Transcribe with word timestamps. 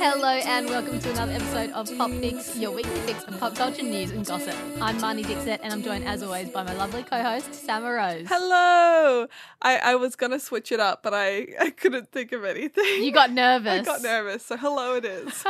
Hello 0.00 0.28
and 0.28 0.68
welcome 0.68 1.00
to 1.00 1.10
another 1.10 1.32
episode 1.32 1.72
of 1.72 1.98
Pop 1.98 2.12
Fix, 2.12 2.56
your 2.56 2.70
weekly 2.70 3.00
fix 3.00 3.24
of 3.24 3.36
pop 3.40 3.56
culture 3.56 3.82
news 3.82 4.12
and 4.12 4.24
gossip. 4.24 4.54
I'm 4.80 4.96
Marnie 5.00 5.26
Dixit 5.26 5.58
and 5.60 5.72
I'm 5.72 5.82
joined 5.82 6.04
as 6.04 6.22
always 6.22 6.50
by 6.50 6.62
my 6.62 6.72
lovely 6.74 7.02
co-host, 7.02 7.52
Sama 7.52 7.90
Rose. 7.90 8.24
Hello. 8.28 9.26
I, 9.60 9.78
I 9.78 9.96
was 9.96 10.14
gonna 10.14 10.38
switch 10.38 10.70
it 10.70 10.78
up, 10.78 11.02
but 11.02 11.14
I, 11.14 11.48
I 11.60 11.70
couldn't 11.70 12.12
think 12.12 12.30
of 12.30 12.44
anything. 12.44 13.02
You 13.02 13.10
got 13.10 13.32
nervous. 13.32 13.80
I 13.80 13.82
got 13.82 14.00
nervous, 14.00 14.46
so 14.46 14.56
hello 14.56 14.94
it 14.94 15.04
is. 15.04 15.44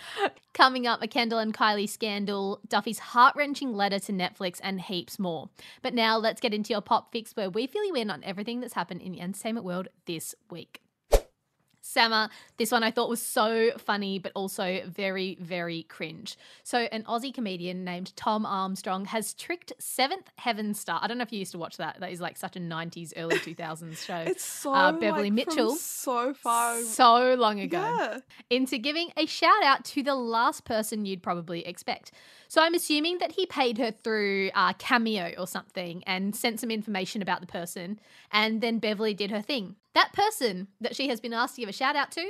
Coming 0.54 0.86
up, 0.86 1.02
a 1.02 1.06
Kendall 1.06 1.38
and 1.38 1.52
Kylie 1.52 1.88
scandal, 1.88 2.60
Duffy's 2.66 3.00
heart-wrenching 3.00 3.74
letter 3.74 3.98
to 3.98 4.12
Netflix, 4.12 4.60
and 4.62 4.80
heaps 4.80 5.18
more. 5.18 5.50
But 5.82 5.92
now 5.92 6.16
let's 6.16 6.40
get 6.40 6.54
into 6.54 6.72
your 6.72 6.80
pop 6.80 7.12
fix 7.12 7.36
where 7.36 7.50
we 7.50 7.66
fill 7.66 7.84
you 7.84 7.94
in 7.96 8.10
on 8.10 8.24
everything 8.24 8.60
that's 8.60 8.72
happened 8.72 9.02
in 9.02 9.12
the 9.12 9.20
entertainment 9.20 9.66
world 9.66 9.88
this 10.06 10.34
week. 10.50 10.80
Sama, 11.90 12.30
this 12.56 12.70
one 12.70 12.82
I 12.84 12.90
thought 12.90 13.08
was 13.08 13.20
so 13.20 13.70
funny, 13.78 14.18
but 14.18 14.32
also 14.34 14.82
very, 14.86 15.36
very 15.40 15.82
cringe. 15.84 16.36
So, 16.62 16.78
an 16.92 17.02
Aussie 17.04 17.34
comedian 17.34 17.84
named 17.84 18.14
Tom 18.16 18.46
Armstrong 18.46 19.06
has 19.06 19.34
tricked 19.34 19.72
Seventh 19.78 20.30
Heaven 20.36 20.72
star. 20.74 21.00
I 21.02 21.08
don't 21.08 21.18
know 21.18 21.22
if 21.22 21.32
you 21.32 21.38
used 21.40 21.52
to 21.52 21.58
watch 21.58 21.76
that. 21.78 21.98
That 22.00 22.12
is 22.12 22.20
like 22.20 22.36
such 22.36 22.56
a 22.56 22.60
90s, 22.60 23.12
early 23.16 23.36
2000s 23.38 23.98
show. 24.04 24.16
It's 24.18 24.44
so 24.44 24.72
Uh, 24.72 24.92
Beverly 24.92 25.30
like, 25.30 25.32
Mitchell. 25.46 25.74
so 25.76 26.32
far. 26.34 26.80
so 26.82 27.34
long 27.34 27.58
ago 27.60 27.80
yeah. 27.80 28.18
into 28.50 28.78
giving 28.78 29.10
a 29.16 29.26
shout 29.26 29.62
out 29.64 29.84
to 29.86 30.02
the 30.02 30.14
last 30.14 30.64
person 30.64 31.04
you'd 31.04 31.22
probably 31.22 31.66
expect. 31.66 32.12
So 32.50 32.60
I'm 32.60 32.74
assuming 32.74 33.18
that 33.18 33.30
he 33.30 33.46
paid 33.46 33.78
her 33.78 33.92
through 33.92 34.50
uh, 34.56 34.72
Cameo 34.72 35.34
or 35.38 35.46
something 35.46 36.02
and 36.04 36.34
sent 36.34 36.58
some 36.58 36.72
information 36.72 37.22
about 37.22 37.40
the 37.40 37.46
person, 37.46 38.00
and 38.32 38.60
then 38.60 38.80
Beverly 38.80 39.14
did 39.14 39.30
her 39.30 39.40
thing. 39.40 39.76
That 39.94 40.12
person 40.12 40.66
that 40.80 40.96
she 40.96 41.06
has 41.10 41.20
been 41.20 41.32
asked 41.32 41.54
to 41.54 41.60
give 41.60 41.68
a 41.68 41.72
shout 41.72 41.94
out 41.94 42.10
to, 42.10 42.28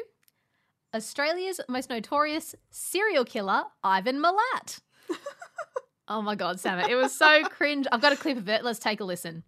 Australia's 0.95 1.59
most 1.71 1.89
notorious 1.89 2.55
serial 2.69 3.25
killer, 3.25 3.63
Ivan 3.83 4.23
Milat. 4.23 4.81
oh 6.09 6.21
my 6.21 6.35
God, 6.35 6.61
Sam, 6.61 6.81
it 6.81 6.97
was 6.97 7.17
so 7.17 7.43
cringe. 7.45 7.87
I've 7.91 8.03
got 8.03 8.13
a 8.13 8.17
clip 8.17 8.37
of 8.37 8.51
it. 8.51 8.63
Let's 8.63 8.79
take 8.79 9.01
a 9.01 9.05
listen. 9.05 9.43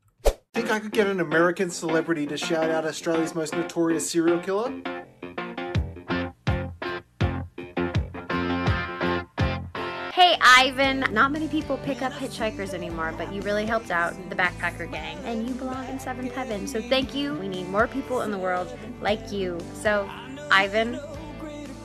Think 0.55 0.71
I 0.71 0.81
could 0.81 0.93
get 0.93 1.07
an 1.07 1.21
American 1.21 1.69
celebrity 1.69 2.27
to 2.29 2.39
shout 2.39 2.71
out 2.71 2.87
Australia's 2.87 3.35
most 3.35 3.53
notorious 3.53 4.11
serial 4.11 4.39
killer? 4.39 5.02
Ivan. 10.43 11.07
Not 11.13 11.31
many 11.31 11.47
people 11.49 11.79
pick 11.79 12.03
up 12.03 12.13
hitchhikers 12.13 12.75
anymore, 12.75 13.15
but 13.17 13.33
you 13.33 13.41
really 13.43 13.65
helped 13.65 13.91
out 13.91 14.15
the 14.29 14.35
backpacker 14.35 14.91
gang. 14.91 15.19
And 15.25 15.49
you 15.49 15.55
belong 15.55 15.89
in 15.89 16.01
seventh 16.01 16.35
heaven. 16.35 16.67
So 16.67 16.83
thank 16.83 17.15
you. 17.15 17.35
We 17.35 17.49
need 17.49 17.69
more 17.69 17.87
people 17.87 18.23
in 18.23 18.31
the 18.31 18.39
world 18.39 18.77
like 19.01 19.31
you. 19.31 19.59
So, 19.75 20.11
Ivan, 20.51 21.01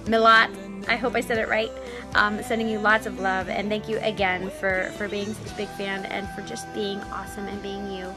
Milat, 0.06 0.50
I 0.90 0.96
hope 0.96 1.16
I 1.16 1.22
said 1.22 1.38
it 1.38 1.48
right. 1.48 1.72
Um, 2.16 2.42
sending 2.42 2.68
you 2.68 2.80
lots 2.80 3.06
of 3.06 3.20
love. 3.20 3.48
And 3.48 3.70
thank 3.70 3.88
you 3.88 4.00
again 4.00 4.50
for, 4.50 4.92
for 4.98 5.08
being 5.08 5.34
such 5.34 5.52
a 5.52 5.56
big 5.56 5.70
fan 5.70 6.06
and 6.06 6.28
for 6.30 6.42
just 6.42 6.74
being 6.74 7.00
awesome 7.04 7.46
and 7.48 7.62
being 7.62 7.92
you. 7.92 8.14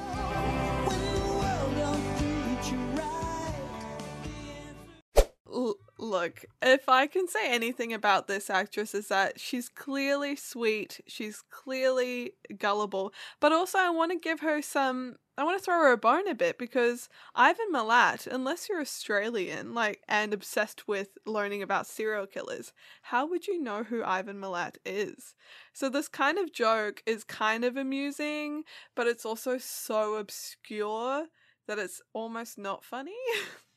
Look, 6.10 6.44
if 6.60 6.88
I 6.88 7.06
can 7.06 7.28
say 7.28 7.50
anything 7.50 7.92
about 7.92 8.26
this 8.26 8.50
actress 8.50 8.94
is 8.94 9.08
that 9.08 9.40
she's 9.40 9.68
clearly 9.68 10.36
sweet, 10.36 11.00
she's 11.06 11.42
clearly 11.50 12.32
gullible, 12.58 13.12
but 13.40 13.52
also 13.52 13.78
I 13.78 13.90
want 13.90 14.12
to 14.12 14.18
give 14.18 14.40
her 14.40 14.60
some 14.60 15.16
I 15.38 15.44
want 15.44 15.58
to 15.58 15.64
throw 15.64 15.78
her 15.78 15.92
a 15.92 15.96
bone 15.96 16.28
a 16.28 16.34
bit 16.34 16.58
because 16.58 17.08
Ivan 17.34 17.72
Milat, 17.72 18.26
unless 18.26 18.68
you're 18.68 18.82
Australian, 18.82 19.72
like 19.72 20.02
and 20.06 20.34
obsessed 20.34 20.86
with 20.86 21.16
learning 21.24 21.62
about 21.62 21.86
serial 21.86 22.26
killers, 22.26 22.74
how 23.00 23.26
would 23.26 23.46
you 23.46 23.58
know 23.58 23.82
who 23.82 24.04
Ivan 24.04 24.38
Milat 24.38 24.76
is? 24.84 25.34
So 25.72 25.88
this 25.88 26.08
kind 26.08 26.36
of 26.36 26.52
joke 26.52 27.02
is 27.06 27.24
kind 27.24 27.64
of 27.64 27.78
amusing, 27.78 28.64
but 28.94 29.06
it's 29.06 29.24
also 29.24 29.56
so 29.56 30.16
obscure 30.16 31.28
that 31.66 31.78
it's 31.78 32.02
almost 32.12 32.58
not 32.58 32.84
funny. 32.84 33.16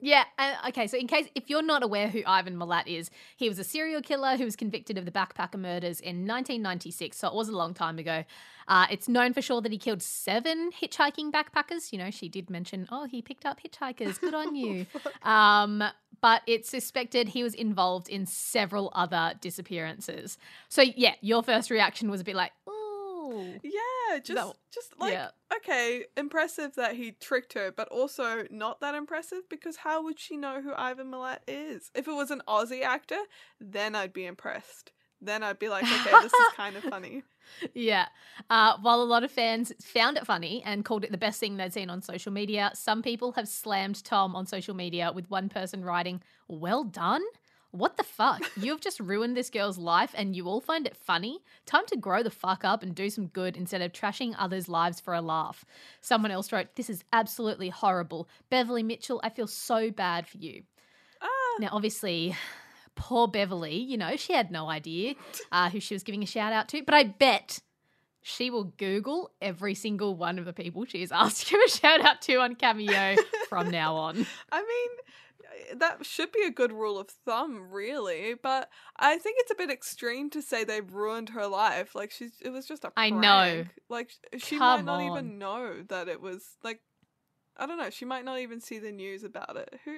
Yeah. 0.00 0.24
Uh, 0.38 0.54
okay. 0.68 0.86
So, 0.86 0.98
in 0.98 1.06
case 1.06 1.26
if 1.34 1.48
you're 1.48 1.62
not 1.62 1.82
aware 1.82 2.08
who 2.08 2.22
Ivan 2.26 2.56
Milat 2.56 2.86
is, 2.86 3.10
he 3.36 3.48
was 3.48 3.58
a 3.58 3.64
serial 3.64 4.02
killer 4.02 4.36
who 4.36 4.44
was 4.44 4.54
convicted 4.54 4.98
of 4.98 5.06
the 5.06 5.10
backpacker 5.10 5.58
murders 5.58 6.00
in 6.00 6.26
1996. 6.26 7.16
So 7.16 7.28
it 7.28 7.34
was 7.34 7.48
a 7.48 7.56
long 7.56 7.72
time 7.72 7.98
ago. 7.98 8.24
Uh, 8.68 8.86
it's 8.90 9.08
known 9.08 9.32
for 9.32 9.40
sure 9.40 9.60
that 9.62 9.72
he 9.72 9.78
killed 9.78 10.02
seven 10.02 10.70
hitchhiking 10.70 11.30
backpackers. 11.30 11.92
You 11.92 11.98
know, 11.98 12.10
she 12.10 12.28
did 12.28 12.50
mention, 12.50 12.86
oh, 12.90 13.06
he 13.06 13.22
picked 13.22 13.46
up 13.46 13.60
hitchhikers. 13.62 14.20
Good 14.20 14.34
on 14.34 14.54
you. 14.54 14.86
um, 15.22 15.82
but 16.20 16.42
it's 16.46 16.68
suspected 16.68 17.28
he 17.28 17.42
was 17.42 17.54
involved 17.54 18.08
in 18.08 18.26
several 18.26 18.90
other 18.94 19.34
disappearances. 19.40 20.36
So 20.68 20.82
yeah, 20.82 21.14
your 21.20 21.42
first 21.42 21.70
reaction 21.70 22.10
was 22.10 22.20
a 22.20 22.24
bit 22.24 22.36
like, 22.36 22.52
oh. 22.66 22.75
Yeah, 23.62 24.18
just 24.18 24.34
No. 24.36 24.54
just 24.72 24.98
like 24.98 25.12
Yeah. 25.12 25.30
okay, 25.56 26.04
impressive 26.16 26.74
that 26.76 26.96
he 26.96 27.12
tricked 27.12 27.52
her, 27.54 27.72
but 27.72 27.88
also 27.88 28.46
not 28.50 28.80
that 28.80 28.94
impressive 28.94 29.48
because 29.48 29.76
how 29.76 30.02
would 30.04 30.18
she 30.18 30.36
know 30.36 30.60
who 30.62 30.72
Ivan 30.74 31.10
Milat 31.10 31.38
is? 31.46 31.90
If 31.94 32.08
it 32.08 32.12
was 32.12 32.30
an 32.30 32.42
Aussie 32.48 32.82
actor, 32.82 33.18
then 33.60 33.94
I'd 33.94 34.12
be 34.12 34.26
impressed. 34.26 34.92
Then 35.20 35.42
I'd 35.42 35.58
be 35.58 35.70
like, 35.70 35.84
okay, 35.84 36.10
this 36.22 36.32
is 36.32 36.46
kind 36.54 36.76
of 36.76 36.82
funny. 36.90 37.22
Yeah. 37.72 38.06
Uh, 38.50 38.76
while 38.82 39.00
a 39.00 39.04
lot 39.04 39.24
of 39.24 39.30
fans 39.30 39.72
found 39.82 40.18
it 40.18 40.26
funny 40.26 40.62
and 40.64 40.84
called 40.84 41.04
it 41.04 41.10
the 41.10 41.16
best 41.16 41.40
thing 41.40 41.56
they'd 41.56 41.72
seen 41.72 41.88
on 41.88 42.02
social 42.02 42.30
media, 42.32 42.70
some 42.74 43.02
people 43.02 43.32
have 43.32 43.48
slammed 43.48 44.04
Tom 44.04 44.36
on 44.36 44.46
social 44.46 44.74
media 44.74 45.10
with 45.14 45.30
one 45.30 45.48
person 45.48 45.84
writing, 45.84 46.22
Well 46.48 46.84
done? 46.84 47.22
What 47.76 47.96
the 47.96 48.02
fuck? 48.04 48.42
You 48.56 48.70
have 48.72 48.80
just 48.80 49.00
ruined 49.00 49.36
this 49.36 49.50
girl's 49.50 49.76
life 49.78 50.12
and 50.16 50.34
you 50.34 50.46
all 50.48 50.60
find 50.60 50.86
it 50.86 50.96
funny? 50.96 51.40
Time 51.66 51.84
to 51.88 51.96
grow 51.96 52.22
the 52.22 52.30
fuck 52.30 52.64
up 52.64 52.82
and 52.82 52.94
do 52.94 53.10
some 53.10 53.26
good 53.26 53.56
instead 53.56 53.82
of 53.82 53.92
trashing 53.92 54.34
others' 54.38 54.68
lives 54.68 55.00
for 55.00 55.14
a 55.14 55.20
laugh. 55.20 55.64
Someone 56.00 56.30
else 56.30 56.52
wrote, 56.52 56.74
This 56.76 56.88
is 56.88 57.04
absolutely 57.12 57.68
horrible. 57.68 58.28
Beverly 58.50 58.82
Mitchell, 58.82 59.20
I 59.22 59.28
feel 59.30 59.46
so 59.46 59.90
bad 59.90 60.26
for 60.26 60.38
you. 60.38 60.62
Ah, 61.20 61.56
Now, 61.60 61.68
obviously, 61.72 62.34
poor 62.94 63.28
Beverly, 63.28 63.76
you 63.76 63.96
know, 63.96 64.16
she 64.16 64.32
had 64.32 64.50
no 64.50 64.68
idea 64.68 65.14
uh, 65.52 65.68
who 65.70 65.80
she 65.80 65.94
was 65.94 66.02
giving 66.02 66.22
a 66.22 66.26
shout 66.26 66.52
out 66.52 66.68
to, 66.70 66.82
but 66.82 66.94
I 66.94 67.04
bet 67.04 67.60
she 68.22 68.50
will 68.50 68.64
Google 68.64 69.30
every 69.40 69.74
single 69.74 70.16
one 70.16 70.38
of 70.38 70.44
the 70.46 70.52
people 70.52 70.84
she 70.84 71.00
has 71.00 71.12
asked 71.12 71.46
to 71.46 71.52
give 71.52 71.60
a 71.64 71.70
shout 71.70 72.00
out 72.04 72.22
to 72.22 72.36
on 72.36 72.54
Cameo 72.56 73.16
from 73.48 73.70
now 73.70 73.94
on. 73.94 74.26
I 74.50 74.60
mean, 74.60 74.90
that 75.74 76.04
should 76.04 76.32
be 76.32 76.42
a 76.42 76.50
good 76.50 76.72
rule 76.72 76.98
of 76.98 77.08
thumb, 77.08 77.68
really. 77.70 78.34
But 78.40 78.68
I 78.96 79.18
think 79.18 79.36
it's 79.40 79.50
a 79.50 79.56
bit 79.56 79.70
extreme 79.70 80.30
to 80.30 80.42
say 80.42 80.64
they've 80.64 80.92
ruined 80.92 81.30
her 81.30 81.46
life. 81.46 81.94
Like 81.94 82.10
she's, 82.10 82.32
it 82.42 82.50
was 82.50 82.66
just 82.66 82.84
a. 82.84 82.90
Prank. 82.90 83.14
I 83.14 83.18
know. 83.18 83.64
Like 83.88 84.12
uh, 84.32 84.38
she 84.38 84.58
Come 84.58 84.84
might 84.84 84.84
not 84.84 85.00
on. 85.00 85.12
even 85.12 85.38
know 85.38 85.82
that 85.88 86.08
it 86.08 86.20
was 86.20 86.56
like. 86.62 86.80
I 87.58 87.64
don't 87.64 87.78
know. 87.78 87.88
She 87.88 88.04
might 88.04 88.24
not 88.26 88.38
even 88.40 88.60
see 88.60 88.78
the 88.78 88.92
news 88.92 89.24
about 89.24 89.56
it. 89.56 89.80
Who? 89.86 89.96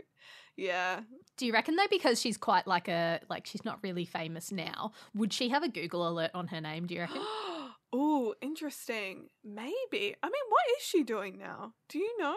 Yeah. 0.56 1.00
Do 1.36 1.46
you 1.46 1.52
reckon 1.52 1.76
though, 1.76 1.86
because 1.90 2.20
she's 2.20 2.36
quite 2.36 2.66
like 2.66 2.88
a 2.88 3.20
like 3.28 3.46
she's 3.46 3.64
not 3.64 3.78
really 3.82 4.04
famous 4.04 4.52
now, 4.52 4.92
would 5.14 5.32
she 5.32 5.48
have 5.48 5.62
a 5.62 5.68
Google 5.68 6.08
alert 6.08 6.32
on 6.34 6.48
her 6.48 6.60
name? 6.60 6.86
Do 6.86 6.94
you 6.94 7.00
reckon? 7.00 7.22
oh, 7.92 8.34
interesting. 8.40 9.28
Maybe. 9.44 10.14
I 10.22 10.26
mean, 10.26 10.46
what 10.48 10.64
is 10.78 10.84
she 10.84 11.02
doing 11.04 11.38
now? 11.38 11.74
Do 11.88 11.98
you 11.98 12.18
know? 12.18 12.36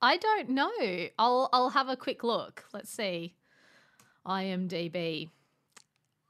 I 0.00 0.16
don't 0.16 0.50
know. 0.50 1.08
I'll 1.18 1.48
I'll 1.52 1.70
have 1.70 1.88
a 1.88 1.96
quick 1.96 2.22
look. 2.22 2.64
Let's 2.72 2.90
see. 2.90 3.34
IMDb. 4.26 5.30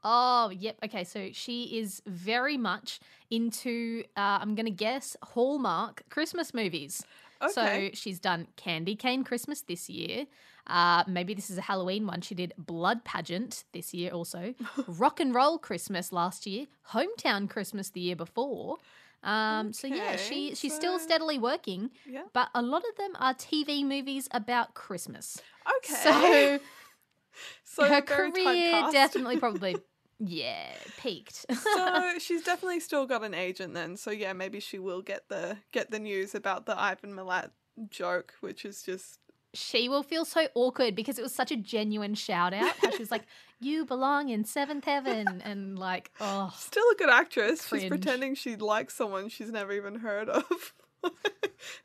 Oh, 0.05 0.51
yep. 0.51 0.77
Okay, 0.85 1.05
so 1.05 1.31
she 1.33 1.79
is 1.79 2.01
very 2.07 2.57
much 2.57 3.01
into 3.31 4.05
uh, 4.17 4.39
I'm 4.41 4.55
going 4.55 4.67
to 4.67 4.73
guess 4.73 5.17
Hallmark 5.23 6.03
Christmas 6.09 6.55
movies. 6.55 7.05
Okay. 7.43 7.91
So 7.91 7.91
she's 7.95 8.19
done 8.19 8.47
Candy 8.57 8.97
Cane 8.97 9.25
Christmas 9.25 9.63
this 9.63 9.89
year. 9.89 10.27
Uh, 10.67 11.03
maybe 11.07 11.35
this 11.35 11.51
is 11.51 11.59
a 11.59 11.63
Halloween 11.63 12.07
one. 12.07 12.21
She 12.21 12.35
did 12.35 12.53
Blood 12.59 13.05
Pageant 13.05 13.65
this 13.73 13.95
year 13.95 14.11
also. 14.11 14.55
Rock 14.87 15.19
and 15.21 15.35
Roll 15.35 15.59
Christmas 15.59 16.13
last 16.13 16.47
year. 16.47 16.67
Hometown 16.91 17.49
Christmas 17.49 17.91
the 17.91 18.01
year 18.01 18.17
before. 18.17 18.77
Um, 19.23 19.73
So 19.73 19.89
yeah, 19.89 20.17
she 20.17 20.55
she's 20.55 20.75
still 20.75 20.99
steadily 20.99 21.39
working, 21.39 21.91
yeah. 22.07 22.23
but 22.33 22.49
a 22.55 22.63
lot 22.63 22.83
of 22.89 22.97
them 22.97 23.13
are 23.19 23.35
TV 23.35 23.85
movies 23.85 24.29
about 24.31 24.75
Christmas. 24.75 25.41
Okay. 25.79 25.95
So, 25.95 26.59
So 27.65 27.85
her 27.85 28.03
career 28.03 28.89
definitely 28.91 29.39
probably 29.39 29.77
yeah 30.19 30.75
peaked. 31.01 31.47
so 31.63 32.15
she's 32.19 32.43
definitely 32.43 32.81
still 32.81 33.07
got 33.07 33.23
an 33.23 33.35
agent 33.35 33.75
then. 33.75 33.97
So 33.97 34.11
yeah, 34.11 34.33
maybe 34.33 34.61
she 34.61 34.79
will 34.79 35.03
get 35.03 35.29
the 35.29 35.59
get 35.73 35.91
the 35.91 35.99
news 35.99 36.35
about 36.35 36.67
the 36.67 36.79
Ivan 36.79 37.13
Milat 37.15 37.51
joke, 37.91 38.35
which 38.41 38.65
is 38.65 38.83
just 38.83 39.19
she 39.59 39.89
will 39.89 40.03
feel 40.03 40.25
so 40.25 40.49
awkward 40.55 40.95
because 40.95 41.19
it 41.19 41.23
was 41.23 41.35
such 41.35 41.51
a 41.51 41.57
genuine 41.57 42.15
shout 42.15 42.55
out. 42.55 42.73
How 42.81 42.91
she 42.91 42.99
was 42.99 43.11
like, 43.11 43.25
"You 43.61 43.85
belong 43.85 44.29
in 44.29 44.45
seventh 44.45 44.85
heaven," 44.85 45.43
and 45.45 45.79
like, 45.79 46.11
oh, 46.21 46.53
still 46.57 46.85
a 46.93 46.97
good 46.97 47.11
actress. 47.11 47.67
Cringe. 47.67 47.83
She's 47.83 47.89
pretending 47.89 48.35
she 48.35 48.57
likes 48.57 48.95
someone 48.95 49.29
she's 49.29 49.51
never 49.51 49.73
even 49.73 49.97
heard 49.97 50.29
of. 50.29 50.75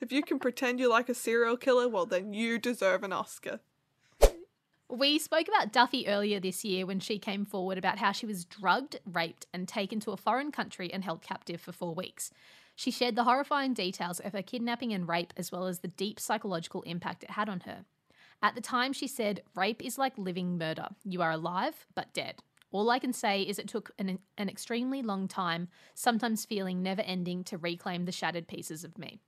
if 0.02 0.12
you 0.12 0.22
can 0.22 0.40
pretend 0.40 0.80
you 0.80 0.90
like 0.90 1.10
a 1.10 1.14
serial 1.14 1.58
killer, 1.58 1.90
well 1.90 2.06
then 2.06 2.34
you 2.34 2.60
deserve 2.60 3.04
an 3.04 3.14
Oscar. 3.14 3.60
We 4.90 5.18
spoke 5.18 5.48
about 5.48 5.74
Duffy 5.74 6.08
earlier 6.08 6.40
this 6.40 6.64
year 6.64 6.86
when 6.86 7.00
she 7.00 7.18
came 7.18 7.46
forward 7.46 7.80
about 7.80 7.98
how 7.98 8.12
she 8.12 8.28
was 8.28 8.46
drugged, 8.46 9.00
raped, 9.12 9.48
and 9.52 9.68
taken 9.68 10.00
to 10.02 10.12
a 10.12 10.18
foreign 10.18 10.52
country 10.52 10.94
and 10.94 11.04
held 11.04 11.24
captive 11.24 11.60
for 11.60 11.72
four 11.72 11.96
weeks. 11.96 12.32
She 12.76 12.92
shared 12.92 13.16
the 13.16 13.24
horrifying 13.24 13.74
details 13.74 14.20
of 14.20 14.34
her 14.34 14.42
kidnapping 14.42 14.94
and 14.94 15.08
rape, 15.08 15.34
as 15.38 15.52
well 15.52 15.68
as 15.68 15.80
the 15.80 15.88
deep 15.88 16.20
psychological 16.20 16.82
impact 16.84 17.24
it 17.24 17.32
had 17.32 17.50
on 17.50 17.62
her. 17.62 17.86
At 18.42 18.56
the 18.56 18.62
time, 18.62 18.94
she 18.94 19.08
said, 19.08 19.42
Rape 19.56 19.82
is 19.84 19.98
like 19.98 20.18
living 20.18 20.58
murder. 20.58 20.90
You 21.04 21.22
are 21.22 21.32
alive, 21.32 21.86
but 21.96 22.14
dead. 22.14 22.42
All 22.72 22.90
I 22.90 23.00
can 23.00 23.14
say 23.14 23.44
is 23.44 23.60
it 23.60 23.68
took 23.68 23.92
an, 24.00 24.20
an 24.38 24.50
extremely 24.50 25.02
long 25.02 25.28
time, 25.28 25.70
sometimes 25.94 26.44
feeling 26.44 26.82
never 26.82 27.02
ending, 27.04 27.44
to 27.46 27.58
reclaim 27.58 28.06
the 28.06 28.12
shattered 28.12 28.48
pieces 28.48 28.84
of 28.84 28.98
me. 28.98 29.22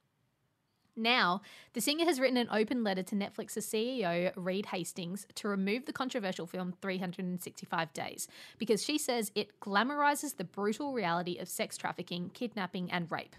Now, 0.97 1.41
the 1.73 1.81
singer 1.81 2.05
has 2.05 2.19
written 2.19 2.37
an 2.37 2.47
open 2.51 2.83
letter 2.83 3.03
to 3.03 3.15
Netflix's 3.15 3.65
CEO, 3.65 4.31
Reed 4.35 4.67
Hastings, 4.67 5.27
to 5.35 5.49
remove 5.49 5.85
the 5.85 5.93
controversial 5.93 6.47
film 6.47 6.73
365 6.81 7.93
Days 7.93 8.27
because 8.57 8.83
she 8.83 8.97
says 8.97 9.31
it 9.35 9.59
glamorizes 9.59 10.37
the 10.37 10.45
brutal 10.45 10.93
reality 10.93 11.37
of 11.37 11.49
sex 11.49 11.77
trafficking, 11.77 12.31
kidnapping, 12.33 12.89
and 12.91 13.11
rape. 13.11 13.35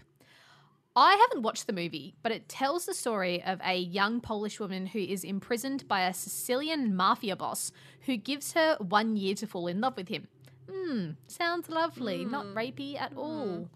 I 0.95 1.13
haven't 1.15 1.43
watched 1.43 1.67
the 1.67 1.73
movie, 1.73 2.15
but 2.23 2.31
it 2.31 2.49
tells 2.49 2.85
the 2.85 2.93
story 2.93 3.43
of 3.43 3.59
a 3.63 3.77
young 3.77 4.19
Polish 4.19 4.59
woman 4.59 4.87
who 4.87 4.99
is 4.99 5.23
imprisoned 5.23 5.87
by 5.87 6.01
a 6.01 6.13
Sicilian 6.13 6.95
mafia 6.95 7.35
boss 7.35 7.71
who 8.07 8.17
gives 8.17 8.53
her 8.53 8.77
one 8.79 9.15
year 9.15 9.35
to 9.35 9.45
fall 9.45 9.67
in 9.67 9.79
love 9.79 9.95
with 9.95 10.07
him. 10.07 10.27
Hmm, 10.71 11.11
sounds 11.27 11.69
lovely, 11.69 12.25
not 12.25 12.47
rapey 12.47 12.99
at 12.99 13.13
all. 13.15 13.69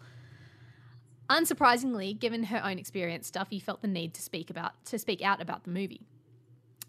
Unsurprisingly, 1.31 2.19
given 2.19 2.43
her 2.43 2.61
own 2.61 2.77
experience, 2.77 3.31
Duffy 3.31 3.57
felt 3.57 3.81
the 3.81 3.87
need 3.87 4.13
to 4.15 4.21
speak 4.21 4.49
about 4.49 4.83
to 4.83 4.99
speak 4.99 5.21
out 5.21 5.41
about 5.41 5.63
the 5.63 5.69
movie. 5.69 6.01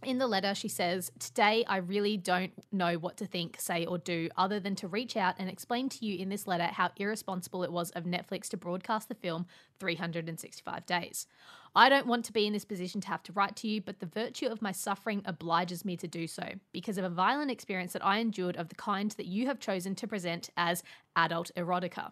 In 0.02 0.18
the 0.18 0.26
letter, 0.26 0.52
she 0.52 0.66
says, 0.66 1.12
Today, 1.20 1.64
I 1.68 1.76
really 1.76 2.16
don't 2.16 2.52
know 2.72 2.98
what 2.98 3.16
to 3.18 3.26
think, 3.26 3.60
say, 3.60 3.86
or 3.86 3.98
do 3.98 4.28
other 4.36 4.58
than 4.58 4.74
to 4.76 4.88
reach 4.88 5.16
out 5.16 5.36
and 5.38 5.48
explain 5.48 5.88
to 5.90 6.04
you 6.04 6.18
in 6.18 6.28
this 6.28 6.48
letter 6.48 6.64
how 6.64 6.90
irresponsible 6.96 7.62
it 7.62 7.70
was 7.70 7.92
of 7.92 8.02
Netflix 8.02 8.48
to 8.48 8.56
broadcast 8.56 9.08
the 9.08 9.14
film 9.14 9.46
365 9.78 10.86
Days. 10.86 11.28
I 11.76 11.88
don't 11.88 12.08
want 12.08 12.24
to 12.24 12.32
be 12.32 12.44
in 12.44 12.52
this 12.52 12.64
position 12.64 13.00
to 13.02 13.08
have 13.08 13.22
to 13.22 13.32
write 13.32 13.54
to 13.56 13.68
you, 13.68 13.80
but 13.80 14.00
the 14.00 14.06
virtue 14.06 14.46
of 14.46 14.60
my 14.60 14.72
suffering 14.72 15.22
obliges 15.24 15.84
me 15.84 15.96
to 15.98 16.08
do 16.08 16.26
so 16.26 16.42
because 16.72 16.98
of 16.98 17.04
a 17.04 17.08
violent 17.08 17.52
experience 17.52 17.92
that 17.92 18.04
I 18.04 18.18
endured 18.18 18.56
of 18.56 18.70
the 18.70 18.74
kind 18.74 19.12
that 19.12 19.26
you 19.26 19.46
have 19.46 19.60
chosen 19.60 19.94
to 19.94 20.08
present 20.08 20.50
as 20.56 20.82
adult 21.14 21.52
erotica. 21.56 22.10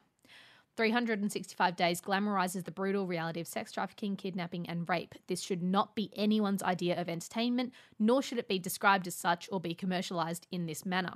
365 0.80 1.76
Days 1.76 2.00
glamorizes 2.00 2.64
the 2.64 2.70
brutal 2.70 3.06
reality 3.06 3.38
of 3.38 3.46
sex 3.46 3.70
trafficking, 3.70 4.16
kidnapping, 4.16 4.66
and 4.66 4.88
rape. 4.88 5.14
This 5.26 5.42
should 5.42 5.62
not 5.62 5.94
be 5.94 6.10
anyone's 6.16 6.62
idea 6.62 6.98
of 6.98 7.06
entertainment, 7.06 7.74
nor 7.98 8.22
should 8.22 8.38
it 8.38 8.48
be 8.48 8.58
described 8.58 9.06
as 9.06 9.14
such 9.14 9.46
or 9.52 9.60
be 9.60 9.74
commercialized 9.74 10.46
in 10.50 10.64
this 10.64 10.86
manner. 10.86 11.12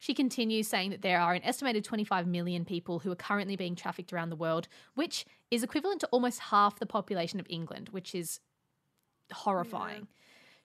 She 0.00 0.14
continues 0.14 0.66
saying 0.66 0.90
that 0.90 1.02
there 1.02 1.20
are 1.20 1.32
an 1.32 1.44
estimated 1.44 1.84
25 1.84 2.26
million 2.26 2.64
people 2.64 2.98
who 2.98 3.12
are 3.12 3.14
currently 3.14 3.54
being 3.54 3.76
trafficked 3.76 4.12
around 4.12 4.30
the 4.30 4.36
world, 4.36 4.66
which 4.96 5.24
is 5.48 5.62
equivalent 5.62 6.00
to 6.00 6.08
almost 6.08 6.40
half 6.40 6.80
the 6.80 6.84
population 6.84 7.38
of 7.38 7.46
England, 7.48 7.90
which 7.92 8.16
is 8.16 8.40
horrifying. 9.32 10.08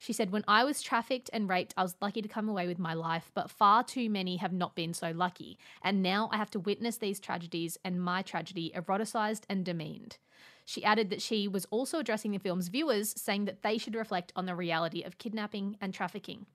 She 0.04 0.12
said, 0.12 0.32
When 0.32 0.44
I 0.50 0.66
was 0.66 0.82
trafficked 0.82 1.30
and 1.32 1.48
raped, 1.48 1.74
I 1.78 1.84
was 1.84 1.96
lucky 2.02 2.22
to 2.22 2.28
come 2.28 2.50
away 2.50 2.68
with 2.68 2.78
my 2.78 2.94
life, 2.94 3.32
but 3.34 3.50
far 3.50 3.86
too 3.86 4.10
many 4.10 4.36
have 4.36 4.52
not 4.52 4.76
been 4.76 4.94
so 4.94 5.12
lucky. 5.12 5.58
And 5.82 6.04
now 6.04 6.28
I 6.30 6.36
have 6.36 6.52
to 6.52 6.60
witness 6.60 6.98
these 6.98 7.22
tragedies 7.22 7.78
and 7.86 8.04
my 8.04 8.22
tragedy 8.22 8.74
eroticized 8.76 9.44
and 9.48 9.64
demeaned. 9.64 10.18
She 10.66 10.84
added 10.84 11.10
that 11.10 11.22
she 11.22 11.48
was 11.48 11.66
also 11.72 12.00
addressing 12.00 12.32
the 12.32 12.38
film's 12.38 12.68
viewers, 12.68 13.14
saying 13.16 13.46
that 13.46 13.62
they 13.64 13.78
should 13.78 13.96
reflect 13.96 14.34
on 14.36 14.46
the 14.46 14.56
reality 14.56 15.04
of 15.04 15.20
kidnapping 15.20 15.78
and 15.80 15.94
trafficking. 15.94 16.48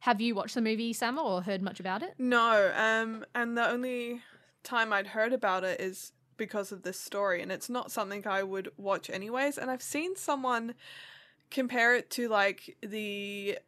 Have 0.00 0.20
you 0.20 0.34
watched 0.34 0.54
the 0.54 0.60
movie, 0.60 0.92
Sam, 0.92 1.18
or 1.18 1.40
heard 1.40 1.62
much 1.62 1.80
about 1.80 2.02
it? 2.02 2.12
No, 2.18 2.74
um, 2.76 3.24
and 3.34 3.56
the 3.56 3.70
only 3.70 4.20
time 4.64 4.92
I'd 4.92 5.06
heard 5.06 5.32
about 5.32 5.64
it 5.64 5.80
is 5.80 6.12
because 6.36 6.72
of 6.72 6.82
this 6.82 7.00
story, 7.00 7.40
and 7.40 7.50
it's 7.50 7.70
not 7.70 7.90
something 7.90 8.26
I 8.26 8.42
would 8.42 8.70
watch 8.76 9.08
anyways. 9.08 9.56
And 9.56 9.70
I've 9.70 9.80
seen 9.80 10.14
someone 10.14 10.74
compare 11.52 11.94
it 11.94 12.10
to 12.10 12.28
like 12.28 12.76
the 12.82 13.58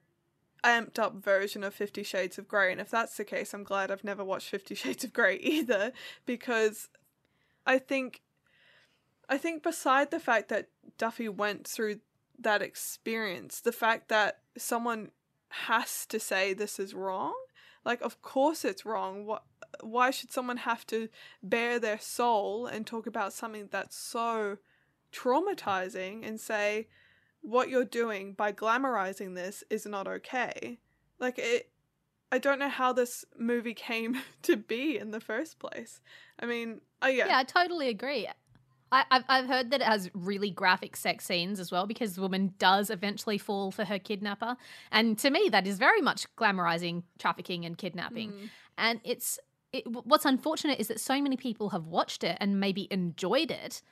amped 0.65 0.99
up 0.99 1.23
version 1.23 1.63
of 1.63 1.75
Fifty 1.75 2.03
Shades 2.03 2.39
of 2.39 2.49
Grey, 2.49 2.73
and 2.73 2.81
if 2.81 2.91
that's 2.91 3.17
the 3.17 3.25
case, 3.25 3.53
I'm 3.53 3.63
glad 3.63 3.91
I've 3.91 4.03
never 4.03 4.25
watched 4.25 4.49
Fifty 4.49 4.75
Shades 4.81 5.05
of 5.05 5.13
Grey 5.13 5.37
either, 5.37 5.93
because 6.27 6.89
I 7.67 7.79
think, 7.79 8.23
I 9.29 9.39
think 9.39 9.63
beside 9.63 10.11
the 10.11 10.19
fact 10.19 10.49
that 10.49 10.69
Duffy 10.99 11.29
went 11.29 11.69
through 11.69 12.01
that 12.39 12.63
experience, 12.63 13.61
the 13.61 13.73
fact 13.73 14.09
that 14.09 14.41
someone 14.57 15.11
has 15.51 16.05
to 16.07 16.19
say 16.19 16.53
this 16.53 16.81
is 16.81 16.95
wrong, 16.95 17.35
like 17.85 18.01
of 18.01 18.23
course 18.23 18.65
it's 18.65 18.87
wrong. 18.87 19.27
What? 19.27 19.45
Why 19.81 20.11
should 20.11 20.33
someone 20.33 20.59
have 20.59 20.87
to 20.87 21.09
bare 21.43 21.79
their 21.79 21.99
soul 21.99 22.67
and 22.67 22.87
talk 22.87 23.07
about 23.07 23.33
something 23.33 23.69
that's 23.71 23.97
so 23.97 24.59
traumatizing 25.13 26.27
and 26.27 26.41
say 26.41 26.87
what 27.45 27.69
you're 27.69 27.85
doing 27.85 28.33
by 28.33 28.53
glamorizing 28.53 29.35
this 29.35 29.63
is 29.71 29.87
not 29.87 30.09
okay. 30.09 30.79
Like 31.19 31.39
it 31.39 31.71
I 32.33 32.39
don't 32.39 32.59
know 32.59 32.69
how 32.69 32.93
this 32.93 33.25
movie 33.39 33.75
came 33.75 34.17
to 34.43 34.57
be 34.57 34.99
in 34.99 35.13
the 35.13 35.21
first 35.21 35.59
place. 35.61 36.01
I 36.41 36.47
mean, 36.47 36.81
oh 37.03 37.07
yeah. 37.07 37.29
Yeah, 37.29 37.39
I 37.39 37.45
totally 37.45 37.89
agree. 37.89 38.29
I, 38.91 39.05
I've, 39.11 39.25
I've 39.29 39.47
heard 39.47 39.71
that 39.71 39.81
it 39.81 39.87
has 39.87 40.11
really 40.15 40.51
graphic 40.51 40.97
sex 40.97 41.25
scenes 41.27 41.61
as 41.61 41.71
well 41.71 41.87
because 41.87 42.15
the 42.15 42.23
woman 42.23 42.55
does 42.59 42.91
eventually 42.91 43.39
fall 43.39 43.71
for 43.71 43.85
her 43.85 43.99
kidnapper. 43.99 44.57
And 44.91 45.19
to 45.19 45.31
me, 45.31 45.49
that 45.51 45.67
is 45.67 45.79
very 45.79 46.01
much 46.01 46.27
glamorizing 46.37 47.03
trafficking 47.19 47.65
and 47.65 47.77
kidnapping. 47.77 48.33
Mm. 48.33 48.51
And 48.79 49.01
it's 49.05 49.39
it, 49.73 49.87
what's 49.87 50.25
unfortunate 50.25 50.79
is 50.79 50.89
that 50.89 51.01
so 51.01 51.21
many 51.21 51.37
people 51.37 51.71
have 51.71 51.87
watched 51.87 52.23
it 52.25 52.37
and 52.41 52.61
maybe 52.61 52.87
enjoyed 52.91 53.51
it. 53.51 53.83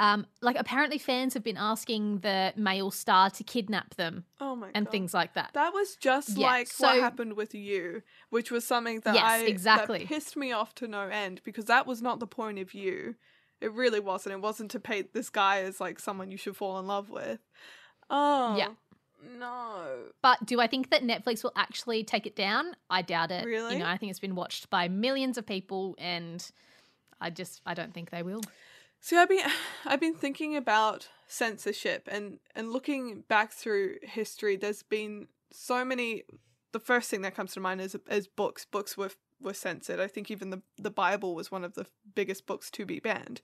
Um, 0.00 0.26
like 0.40 0.56
apparently, 0.58 0.96
fans 0.96 1.34
have 1.34 1.44
been 1.44 1.58
asking 1.58 2.20
the 2.20 2.54
male 2.56 2.90
star 2.90 3.28
to 3.28 3.44
kidnap 3.44 3.96
them 3.96 4.24
Oh 4.40 4.56
my 4.56 4.70
and 4.74 4.86
god. 4.86 4.92
things 4.92 5.12
like 5.12 5.34
that. 5.34 5.50
That 5.52 5.74
was 5.74 5.94
just 5.96 6.38
Yeah, 6.38 6.46
like 6.46 6.68
what 6.78 6.98
happened 6.98 7.34
with 7.34 7.54
you, 7.54 8.02
which 8.30 8.50
was 8.50 8.66
something 8.66 9.00
that 9.00 9.14
Yes, 9.14 9.24
I 9.24 9.44
exactly. 9.44 9.98
that 9.98 10.08
pissed 10.08 10.38
me 10.38 10.52
off 10.52 10.74
to 10.76 10.88
no 10.88 11.02
end 11.02 11.42
because 11.44 11.66
that 11.66 11.86
was 11.86 12.00
not 12.00 12.18
the 12.18 12.26
point 12.26 12.58
of 12.58 12.72
you. 12.72 13.16
It 13.60 13.72
really 13.74 14.00
wasn't. 14.00 14.32
It 14.32 14.40
wasn't 14.40 14.70
to 14.70 14.80
paint 14.80 15.12
this 15.12 15.28
guy 15.28 15.60
as 15.60 15.82
like 15.82 16.00
someone 16.00 16.30
you 16.30 16.38
should 16.38 16.56
fall 16.56 16.78
in 16.78 16.86
love 16.86 17.10
with. 17.10 17.40
Oh 18.08 18.56
Yeah. 18.56 18.70
No. 19.38 20.04
But 20.22 20.46
do 20.46 20.60
I 20.62 20.66
think 20.66 20.88
that 20.88 21.02
Netflix 21.02 21.44
will 21.44 21.52
actually 21.56 22.04
take 22.04 22.26
it 22.26 22.34
down? 22.34 22.74
I 22.88 23.02
doubt 23.02 23.30
it. 23.30 23.44
Really? 23.44 23.74
You 23.74 23.80
know, 23.80 23.86
I 23.86 23.98
think 23.98 24.08
it's 24.08 24.18
been 24.18 24.34
watched 24.34 24.70
by 24.70 24.88
millions 24.88 25.36
of 25.36 25.44
people, 25.44 25.94
and 25.98 26.50
I 27.20 27.28
just 27.28 27.60
I 27.66 27.74
don't 27.74 27.92
think 27.92 28.08
they 28.08 28.22
will. 28.22 28.40
See, 29.00 29.16
I've 29.16 29.28
been 29.28 29.40
I've 29.86 30.00
been 30.00 30.14
thinking 30.14 30.56
about 30.56 31.08
censorship 31.26 32.08
and 32.10 32.38
and 32.54 32.72
looking 32.72 33.24
back 33.28 33.52
through 33.52 33.96
history. 34.02 34.56
There's 34.56 34.82
been 34.82 35.28
so 35.50 35.84
many. 35.84 36.24
The 36.72 36.80
first 36.80 37.10
thing 37.10 37.22
that 37.22 37.34
comes 37.34 37.52
to 37.54 37.60
mind 37.60 37.80
is 37.80 37.96
is 38.10 38.28
books. 38.28 38.64
Books 38.64 38.96
were 38.96 39.10
were 39.40 39.54
censored. 39.54 40.00
I 40.00 40.06
think 40.06 40.30
even 40.30 40.50
the 40.50 40.62
the 40.76 40.90
Bible 40.90 41.34
was 41.34 41.50
one 41.50 41.64
of 41.64 41.74
the 41.74 41.86
biggest 42.14 42.46
books 42.46 42.70
to 42.72 42.84
be 42.84 43.00
banned. 43.00 43.40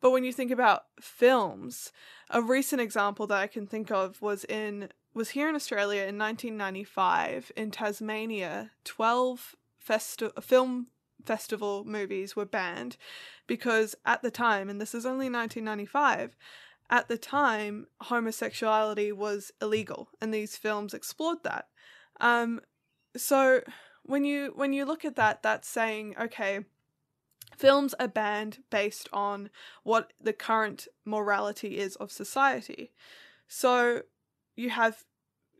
But 0.00 0.10
when 0.10 0.24
you 0.24 0.32
think 0.32 0.50
about 0.50 0.84
films, 1.00 1.92
a 2.28 2.42
recent 2.42 2.80
example 2.80 3.26
that 3.28 3.38
I 3.38 3.46
can 3.46 3.66
think 3.66 3.90
of 3.90 4.20
was 4.22 4.44
in 4.44 4.90
was 5.14 5.30
here 5.30 5.48
in 5.48 5.56
Australia 5.56 6.02
in 6.02 6.18
1995 6.18 7.50
in 7.56 7.70
Tasmania. 7.70 8.70
Twelve 8.84 9.56
festi- 9.84 10.42
film 10.42 10.88
festival 11.24 11.84
movies 11.84 12.34
were 12.34 12.46
banned 12.46 12.96
because 13.46 13.94
at 14.04 14.22
the 14.22 14.30
time, 14.30 14.68
and 14.68 14.80
this 14.80 14.94
is 14.94 15.06
only 15.06 15.30
1995, 15.30 16.36
at 16.90 17.08
the 17.08 17.18
time, 17.18 17.86
homosexuality 18.02 19.12
was 19.12 19.52
illegal, 19.62 20.08
and 20.20 20.34
these 20.34 20.56
films 20.56 20.92
explored 20.92 21.44
that. 21.44 21.68
Um, 22.20 22.60
so 23.16 23.62
when 24.02 24.24
you 24.24 24.52
when 24.56 24.72
you 24.72 24.84
look 24.84 25.04
at 25.04 25.16
that, 25.16 25.42
that's 25.42 25.68
saying 25.68 26.16
okay, 26.20 26.64
films 27.56 27.94
are 28.00 28.08
banned 28.08 28.58
based 28.70 29.08
on 29.12 29.50
what 29.84 30.12
the 30.20 30.32
current 30.32 30.88
morality 31.04 31.78
is 31.78 31.96
of 31.96 32.10
society. 32.10 32.92
So 33.46 34.02
you 34.56 34.70
have 34.70 35.04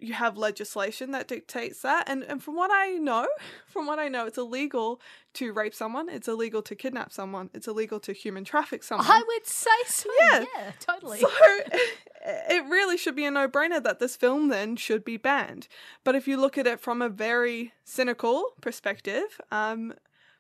you 0.00 0.14
have 0.14 0.36
legislation 0.36 1.10
that 1.12 1.28
dictates 1.28 1.82
that 1.82 2.08
and, 2.08 2.22
and 2.24 2.42
from 2.42 2.56
what 2.56 2.70
I 2.72 2.92
know, 2.92 3.28
from 3.66 3.86
what 3.86 3.98
I 3.98 4.08
know, 4.08 4.26
it's 4.26 4.38
illegal 4.38 5.00
to 5.34 5.52
rape 5.52 5.74
someone, 5.74 6.08
it's 6.08 6.28
illegal 6.28 6.62
to 6.62 6.74
kidnap 6.74 7.12
someone, 7.12 7.50
it's 7.54 7.68
illegal 7.68 8.00
to 8.00 8.12
human 8.12 8.44
traffic 8.44 8.82
someone. 8.82 9.06
I 9.08 9.22
would 9.26 9.46
say 9.46 9.70
so. 9.86 10.08
Yeah. 10.20 10.44
Yeah, 10.56 10.72
totally. 10.80 11.18
So 11.18 11.30
it 12.24 12.64
really 12.68 12.96
should 12.96 13.16
be 13.16 13.24
a 13.24 13.30
no 13.30 13.48
brainer 13.48 13.82
that 13.82 13.98
this 13.98 14.16
film 14.16 14.48
then 14.48 14.76
should 14.76 15.04
be 15.04 15.16
banned. 15.16 15.68
But 16.04 16.14
if 16.14 16.28
you 16.28 16.40
look 16.40 16.58
at 16.58 16.66
it 16.66 16.80
from 16.80 17.00
a 17.00 17.08
very 17.08 17.72
cynical 17.84 18.54
perspective, 18.60 19.40
um, 19.50 19.94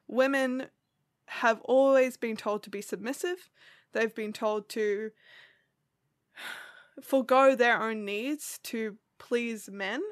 women 0.06 0.66
have 1.26 1.60
always 1.62 2.16
been 2.16 2.36
told 2.36 2.62
to 2.64 2.70
be 2.70 2.82
submissive. 2.82 3.48
They've 3.92 4.14
been 4.14 4.32
told 4.32 4.68
to 4.70 5.12
forego 7.02 7.54
their 7.54 7.80
own 7.80 8.04
needs 8.04 8.58
to 8.64 8.96
please 9.20 9.68
men. 9.70 10.02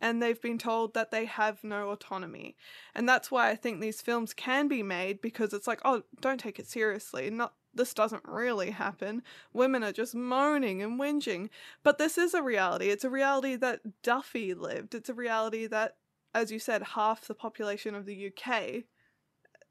and 0.00 0.22
they've 0.22 0.40
been 0.40 0.58
told 0.58 0.94
that 0.94 1.10
they 1.10 1.24
have 1.24 1.64
no 1.64 1.90
autonomy. 1.90 2.56
And 2.94 3.08
that's 3.08 3.32
why 3.32 3.50
I 3.50 3.56
think 3.56 3.80
these 3.80 4.00
films 4.00 4.32
can 4.32 4.68
be 4.68 4.80
made 4.80 5.20
because 5.20 5.52
it's 5.52 5.66
like, 5.66 5.80
oh, 5.84 6.04
don't 6.20 6.38
take 6.38 6.60
it 6.60 6.68
seriously. 6.68 7.30
Not 7.30 7.54
this 7.74 7.94
doesn't 7.94 8.22
really 8.24 8.70
happen. 8.70 9.22
Women 9.52 9.82
are 9.82 9.92
just 9.92 10.14
moaning 10.14 10.82
and 10.82 11.00
whinging. 11.00 11.48
But 11.82 11.98
this 11.98 12.16
is 12.16 12.32
a 12.32 12.42
reality. 12.42 12.90
It's 12.90 13.04
a 13.04 13.10
reality 13.10 13.56
that 13.56 13.80
Duffy 14.02 14.54
lived. 14.54 14.94
It's 14.94 15.08
a 15.08 15.14
reality 15.14 15.66
that, 15.66 15.96
as 16.34 16.52
you 16.52 16.58
said, 16.60 16.82
half 16.94 17.26
the 17.26 17.34
population 17.34 17.94
of 17.94 18.06
the 18.06 18.28
UK, 18.28 18.84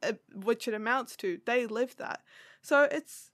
uh, 0.04 0.13
which 0.34 0.68
it 0.68 0.74
amounts 0.74 1.16
to, 1.18 1.39
they 1.46 1.66
live 1.66 1.96
that. 1.98 2.22
So 2.62 2.84
it's 2.92 3.32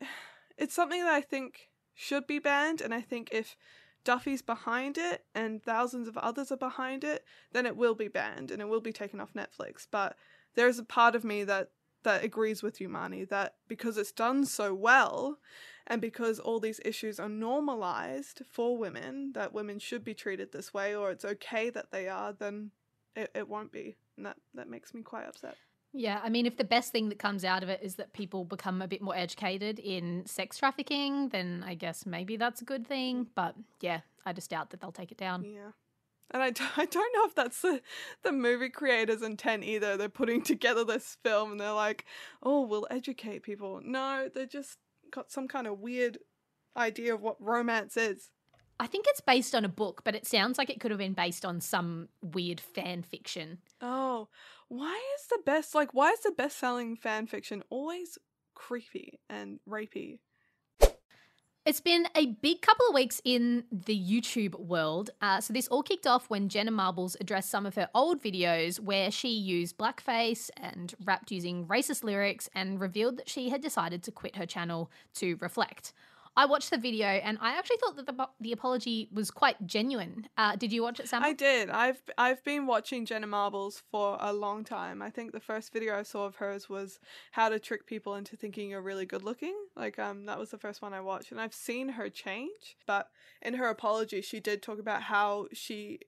it's 0.56 0.74
something 0.74 1.02
that 1.02 1.12
I 1.12 1.20
think 1.20 1.70
should 1.94 2.26
be 2.26 2.38
banned, 2.38 2.80
and 2.80 2.94
I 2.94 3.00
think 3.00 3.30
if 3.32 3.56
Duffy's 4.04 4.42
behind 4.42 4.98
it 4.98 5.24
and 5.34 5.62
thousands 5.62 6.08
of 6.08 6.16
others 6.16 6.50
are 6.50 6.56
behind 6.56 7.04
it, 7.04 7.24
then 7.52 7.66
it 7.66 7.76
will 7.76 7.94
be 7.94 8.08
banned 8.08 8.50
and 8.50 8.62
it 8.62 8.68
will 8.68 8.80
be 8.80 8.92
taken 8.92 9.20
off 9.20 9.34
Netflix. 9.34 9.86
But 9.90 10.16
there's 10.54 10.78
a 10.78 10.84
part 10.84 11.14
of 11.14 11.24
me 11.24 11.44
that 11.44 11.70
that 12.04 12.24
agrees 12.24 12.62
with 12.62 12.80
you, 12.80 12.88
Marnie, 12.88 13.28
that 13.28 13.56
because 13.66 13.98
it's 13.98 14.12
done 14.12 14.44
so 14.46 14.72
well 14.72 15.38
and 15.86 16.00
because 16.00 16.38
all 16.38 16.60
these 16.60 16.80
issues 16.84 17.18
are 17.18 17.28
normalized 17.28 18.42
for 18.48 18.76
women, 18.76 19.32
that 19.34 19.52
women 19.52 19.78
should 19.78 20.04
be 20.04 20.14
treated 20.14 20.52
this 20.52 20.72
way 20.72 20.94
or 20.94 21.10
it's 21.10 21.24
okay 21.24 21.70
that 21.70 21.90
they 21.90 22.08
are, 22.08 22.32
then 22.32 22.70
it, 23.16 23.30
it 23.34 23.48
won't 23.48 23.72
be. 23.72 23.96
And 24.16 24.26
that, 24.26 24.36
that 24.54 24.68
makes 24.68 24.94
me 24.94 25.02
quite 25.02 25.26
upset. 25.26 25.56
Yeah, 25.92 26.20
I 26.22 26.28
mean, 26.28 26.46
if 26.46 26.56
the 26.56 26.64
best 26.64 26.92
thing 26.92 27.08
that 27.08 27.18
comes 27.18 27.44
out 27.44 27.62
of 27.62 27.68
it 27.68 27.80
is 27.82 27.94
that 27.96 28.12
people 28.12 28.44
become 28.44 28.82
a 28.82 28.88
bit 28.88 29.00
more 29.00 29.16
educated 29.16 29.78
in 29.78 30.26
sex 30.26 30.58
trafficking, 30.58 31.30
then 31.30 31.64
I 31.66 31.74
guess 31.74 32.04
maybe 32.04 32.36
that's 32.36 32.60
a 32.60 32.64
good 32.64 32.86
thing. 32.86 33.26
But 33.34 33.54
yeah, 33.80 34.00
I 34.26 34.32
just 34.32 34.50
doubt 34.50 34.70
that 34.70 34.80
they'll 34.80 34.92
take 34.92 35.12
it 35.12 35.18
down. 35.18 35.44
Yeah. 35.44 35.70
And 36.30 36.42
I, 36.42 36.46
I 36.76 36.84
don't 36.84 37.14
know 37.14 37.24
if 37.24 37.34
that's 37.34 37.62
the, 37.62 37.80
the 38.22 38.32
movie 38.32 38.68
creator's 38.68 39.22
intent 39.22 39.64
either. 39.64 39.96
They're 39.96 40.08
putting 40.08 40.42
together 40.42 40.84
this 40.84 41.16
film 41.22 41.52
and 41.52 41.60
they're 41.60 41.72
like, 41.72 42.04
oh, 42.42 42.66
we'll 42.66 42.86
educate 42.90 43.42
people. 43.42 43.80
No, 43.82 44.28
they 44.32 44.46
just 44.46 44.78
got 45.10 45.30
some 45.30 45.48
kind 45.48 45.66
of 45.66 45.78
weird 45.78 46.18
idea 46.76 47.14
of 47.14 47.22
what 47.22 47.36
romance 47.40 47.96
is. 47.96 48.30
I 48.80 48.86
think 48.86 49.06
it's 49.08 49.20
based 49.20 49.54
on 49.54 49.64
a 49.64 49.68
book, 49.68 50.02
but 50.04 50.14
it 50.14 50.26
sounds 50.26 50.56
like 50.56 50.70
it 50.70 50.80
could 50.80 50.90
have 50.90 50.98
been 50.98 51.12
based 51.12 51.44
on 51.44 51.60
some 51.60 52.08
weird 52.22 52.60
fan 52.60 53.02
fiction. 53.02 53.58
Oh, 53.80 54.28
why 54.68 55.00
is 55.18 55.26
the 55.26 55.40
best 55.44 55.74
like 55.74 55.94
why 55.94 56.10
is 56.10 56.20
the 56.20 56.30
best 56.30 56.58
selling 56.58 56.96
fan 56.96 57.26
fiction 57.26 57.62
always 57.70 58.18
creepy 58.54 59.18
and 59.28 59.58
rapey? 59.68 60.18
It's 61.68 61.82
been 61.82 62.06
a 62.14 62.24
big 62.40 62.62
couple 62.62 62.86
of 62.88 62.94
weeks 62.94 63.20
in 63.26 63.64
the 63.70 63.98
YouTube 63.98 64.58
world. 64.58 65.10
Uh, 65.20 65.38
so, 65.42 65.52
this 65.52 65.68
all 65.68 65.82
kicked 65.82 66.06
off 66.06 66.30
when 66.30 66.48
Jenna 66.48 66.70
Marbles 66.70 67.14
addressed 67.20 67.50
some 67.50 67.66
of 67.66 67.74
her 67.74 67.90
old 67.94 68.22
videos 68.22 68.80
where 68.80 69.10
she 69.10 69.28
used 69.28 69.76
blackface 69.76 70.48
and 70.56 70.94
rapped 71.04 71.30
using 71.30 71.66
racist 71.66 72.04
lyrics 72.04 72.48
and 72.54 72.80
revealed 72.80 73.18
that 73.18 73.28
she 73.28 73.50
had 73.50 73.60
decided 73.60 74.02
to 74.04 74.10
quit 74.10 74.36
her 74.36 74.46
channel 74.46 74.90
to 75.16 75.36
reflect. 75.40 75.92
I 76.38 76.46
watched 76.46 76.70
the 76.70 76.78
video 76.78 77.08
and 77.08 77.36
I 77.40 77.58
actually 77.58 77.78
thought 77.78 77.96
that 77.96 78.06
the, 78.06 78.28
the 78.40 78.52
apology 78.52 79.08
was 79.12 79.28
quite 79.28 79.66
genuine. 79.66 80.28
Uh, 80.38 80.54
did 80.54 80.72
you 80.72 80.84
watch 80.84 81.00
it, 81.00 81.08
Sam? 81.08 81.24
I 81.24 81.32
did. 81.32 81.68
I've 81.68 82.00
I've 82.16 82.44
been 82.44 82.64
watching 82.64 83.06
Jenna 83.06 83.26
Marbles 83.26 83.82
for 83.90 84.16
a 84.20 84.32
long 84.32 84.62
time. 84.62 85.02
I 85.02 85.10
think 85.10 85.32
the 85.32 85.40
first 85.40 85.72
video 85.72 85.98
I 85.98 86.04
saw 86.04 86.26
of 86.26 86.36
hers 86.36 86.68
was 86.68 87.00
how 87.32 87.48
to 87.48 87.58
trick 87.58 87.88
people 87.88 88.14
into 88.14 88.36
thinking 88.36 88.70
you're 88.70 88.80
really 88.80 89.04
good 89.04 89.24
looking. 89.24 89.56
Like 89.74 89.98
um 89.98 90.26
that 90.26 90.38
was 90.38 90.50
the 90.50 90.58
first 90.58 90.80
one 90.80 90.94
I 90.94 91.00
watched 91.00 91.32
and 91.32 91.40
I've 91.40 91.52
seen 91.52 91.88
her 91.88 92.08
change. 92.08 92.76
But 92.86 93.08
in 93.42 93.54
her 93.54 93.68
apology 93.68 94.20
she 94.22 94.38
did 94.38 94.62
talk 94.62 94.78
about 94.78 95.02
how 95.02 95.48
she 95.52 95.98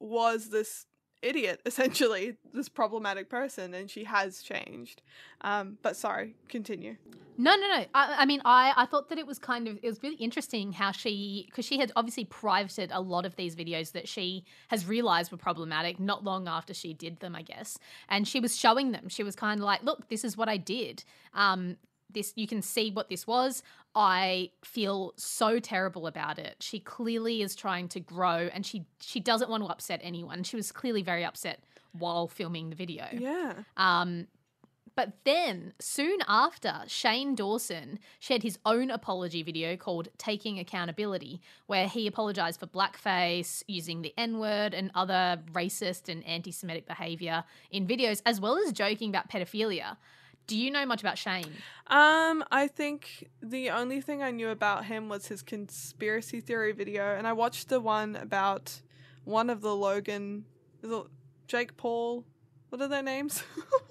was 0.00 0.48
this 0.48 0.86
idiot 1.22 1.60
essentially 1.66 2.36
this 2.52 2.68
problematic 2.68 3.28
person 3.28 3.74
and 3.74 3.90
she 3.90 4.04
has 4.04 4.42
changed. 4.42 5.02
Um 5.40 5.78
but 5.82 5.96
sorry 5.96 6.34
continue. 6.48 6.96
No 7.36 7.54
no 7.54 7.68
no. 7.68 7.84
I, 7.94 8.16
I 8.18 8.26
mean 8.26 8.40
i 8.44 8.72
i 8.76 8.86
thought 8.86 9.08
that 9.10 9.18
it 9.18 9.26
was 9.26 9.38
kind 9.38 9.68
of 9.68 9.78
it 9.82 9.88
was 9.88 10.02
really 10.02 10.16
interesting 10.16 10.72
how 10.72 10.92
she 10.92 11.44
because 11.46 11.64
she 11.64 11.78
had 11.78 11.92
obviously 11.96 12.24
privated 12.24 12.90
a 12.92 13.00
lot 13.00 13.26
of 13.26 13.36
these 13.36 13.54
videos 13.56 13.92
that 13.92 14.08
she 14.08 14.44
has 14.68 14.86
realized 14.86 15.30
were 15.30 15.38
problematic 15.38 15.98
not 16.00 16.24
long 16.24 16.48
after 16.48 16.74
she 16.74 16.92
did 16.94 17.20
them 17.20 17.34
i 17.34 17.42
guess. 17.42 17.78
And 18.08 18.26
she 18.26 18.40
was 18.40 18.56
showing 18.56 18.92
them. 18.92 19.08
She 19.08 19.22
was 19.22 19.36
kind 19.36 19.60
of 19.60 19.64
like 19.64 19.82
look 19.82 20.08
this 20.08 20.24
is 20.24 20.36
what 20.36 20.48
i 20.48 20.56
did. 20.56 21.04
Um 21.34 21.76
this 22.10 22.32
you 22.36 22.46
can 22.46 22.62
see 22.62 22.90
what 22.90 23.08
this 23.08 23.26
was 23.26 23.62
i 23.94 24.50
feel 24.64 25.12
so 25.16 25.58
terrible 25.58 26.06
about 26.06 26.38
it. 26.38 26.56
She 26.60 26.78
clearly 26.80 27.42
is 27.42 27.54
trying 27.54 27.88
to 27.88 28.00
grow 28.00 28.48
and 28.52 28.64
she 28.64 28.86
she 29.00 29.20
doesn't 29.20 29.50
want 29.50 29.64
to 29.64 29.68
upset 29.68 30.00
anyone. 30.02 30.42
She 30.42 30.56
was 30.56 30.72
clearly 30.72 31.02
very 31.02 31.24
upset 31.24 31.62
while 31.92 32.28
filming 32.28 32.70
the 32.70 32.76
video. 32.76 33.06
Yeah. 33.12 33.54
Um 33.76 34.28
but 34.94 35.12
then 35.22 35.74
soon 35.78 36.18
after 36.26 36.82
shane 36.88 37.36
dawson 37.36 38.00
shared 38.18 38.42
his 38.42 38.58
own 38.66 38.90
apology 38.90 39.44
video 39.44 39.76
called 39.76 40.08
taking 40.18 40.58
accountability 40.58 41.40
where 41.66 41.86
he 41.86 42.08
apologized 42.08 42.58
for 42.58 42.66
blackface 42.66 43.62
using 43.68 44.02
the 44.02 44.12
n-word 44.18 44.74
and 44.74 44.90
other 44.96 45.40
racist 45.52 46.08
and 46.08 46.26
anti-semitic 46.26 46.84
behavior 46.86 47.44
in 47.70 47.86
videos 47.86 48.20
as 48.26 48.40
well 48.40 48.58
as 48.58 48.72
joking 48.72 49.10
about 49.10 49.30
pedophilia 49.30 49.96
do 50.48 50.56
you 50.58 50.70
know 50.72 50.84
much 50.84 51.00
about 51.00 51.16
Shane? 51.16 51.52
Um, 51.86 52.42
I 52.50 52.66
think 52.66 53.28
the 53.40 53.70
only 53.70 54.00
thing 54.00 54.22
I 54.22 54.32
knew 54.32 54.48
about 54.48 54.86
him 54.86 55.08
was 55.08 55.28
his 55.28 55.42
conspiracy 55.42 56.40
theory 56.40 56.72
video, 56.72 57.14
and 57.16 57.26
I 57.28 57.32
watched 57.34 57.68
the 57.68 57.80
one 57.80 58.16
about 58.16 58.80
one 59.24 59.48
of 59.50 59.60
the 59.60 59.76
Logan, 59.76 60.46
is 60.82 60.90
it 60.90 61.04
Jake 61.46 61.76
Paul. 61.76 62.24
What 62.70 62.82
are 62.82 62.88
their 62.88 63.02
names? 63.02 63.42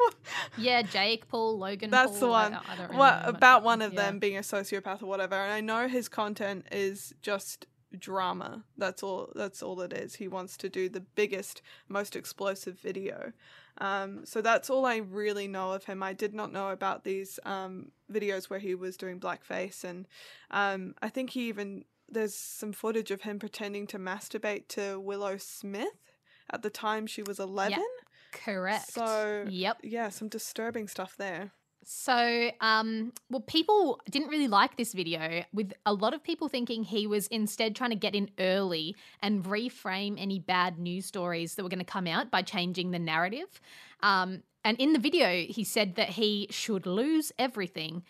yeah, 0.57 0.83
Jake 0.83 1.27
Paul, 1.27 1.57
Logan. 1.57 1.89
That's 1.89 2.11
Paul, 2.11 2.19
the 2.19 2.27
one. 2.27 2.53
I, 2.53 2.59
I 2.91 2.95
what 2.95 3.21
about 3.25 3.63
one 3.63 3.81
of 3.81 3.93
Yeah. 3.93 4.01
them 4.05 4.19
being 4.19 4.37
a 4.37 4.41
sociopath 4.41 5.01
or 5.01 5.07
whatever? 5.07 5.33
And 5.35 5.51
I 5.51 5.61
know 5.61 5.87
his 5.87 6.07
content 6.09 6.67
is 6.71 7.13
just 7.23 7.65
drama. 7.99 8.63
That's 8.77 9.03
all. 9.03 9.31
That's 9.35 9.61
all 9.61 9.81
it 9.81 9.93
is. 9.93 10.15
He 10.15 10.27
wants 10.27 10.57
to 10.57 10.69
do 10.69 10.89
the 10.89 11.01
biggest, 11.01 11.61
most 11.87 12.15
explosive 12.15 12.79
video. 12.79 13.33
Um, 13.79 14.25
so 14.25 14.41
that's 14.41 14.69
all 14.69 14.85
I 14.85 14.97
really 14.97 15.47
know 15.47 15.73
of 15.73 15.85
him. 15.85 16.01
I 16.01 16.13
did 16.13 16.33
not 16.33 16.51
know 16.51 16.69
about 16.69 17.03
these 17.03 17.39
um, 17.45 17.91
videos 18.11 18.45
where 18.45 18.59
he 18.59 18.75
was 18.75 18.97
doing 18.97 19.19
blackface, 19.19 19.83
and 19.83 20.07
um, 20.51 20.95
I 21.01 21.09
think 21.09 21.31
he 21.31 21.47
even 21.47 21.85
there's 22.09 22.33
some 22.33 22.71
footage 22.71 23.11
of 23.11 23.21
him 23.21 23.37
pretending 23.37 23.85
to 23.87 23.99
masturbate 23.99 24.67
to 24.69 24.99
Willow 24.99 25.37
Smith 25.37 26.13
at 26.49 26.61
the 26.61 26.69
time 26.69 27.05
she 27.05 27.21
was 27.21 27.39
eleven. 27.39 27.83
Correct. 28.31 28.91
So 28.91 29.45
yep. 29.49 29.77
yeah, 29.83 30.09
some 30.09 30.27
disturbing 30.27 30.87
stuff 30.87 31.15
there. 31.17 31.51
So, 31.89 32.51
um, 32.59 33.13
well, 33.29 33.39
people 33.39 34.01
didn't 34.11 34.27
really 34.27 34.49
like 34.49 34.75
this 34.75 34.91
video, 34.91 35.45
with 35.53 35.71
a 35.85 35.93
lot 35.93 36.13
of 36.13 36.21
people 36.21 36.49
thinking 36.49 36.83
he 36.83 37.07
was 37.07 37.27
instead 37.27 37.77
trying 37.77 37.91
to 37.91 37.95
get 37.95 38.13
in 38.13 38.29
early 38.39 38.93
and 39.21 39.45
reframe 39.45 40.15
any 40.21 40.37
bad 40.37 40.79
news 40.79 41.05
stories 41.05 41.55
that 41.55 41.63
were 41.63 41.69
going 41.69 41.79
to 41.79 41.85
come 41.85 42.05
out 42.05 42.29
by 42.29 42.41
changing 42.41 42.91
the 42.91 42.99
narrative. 42.99 43.61
Um, 44.03 44.43
and 44.65 44.77
in 44.81 44.91
the 44.91 44.99
video, 44.99 45.45
he 45.47 45.63
said 45.63 45.95
that 45.95 46.09
he 46.09 46.47
should 46.49 46.85
lose 46.85 47.31
everything, 47.39 48.03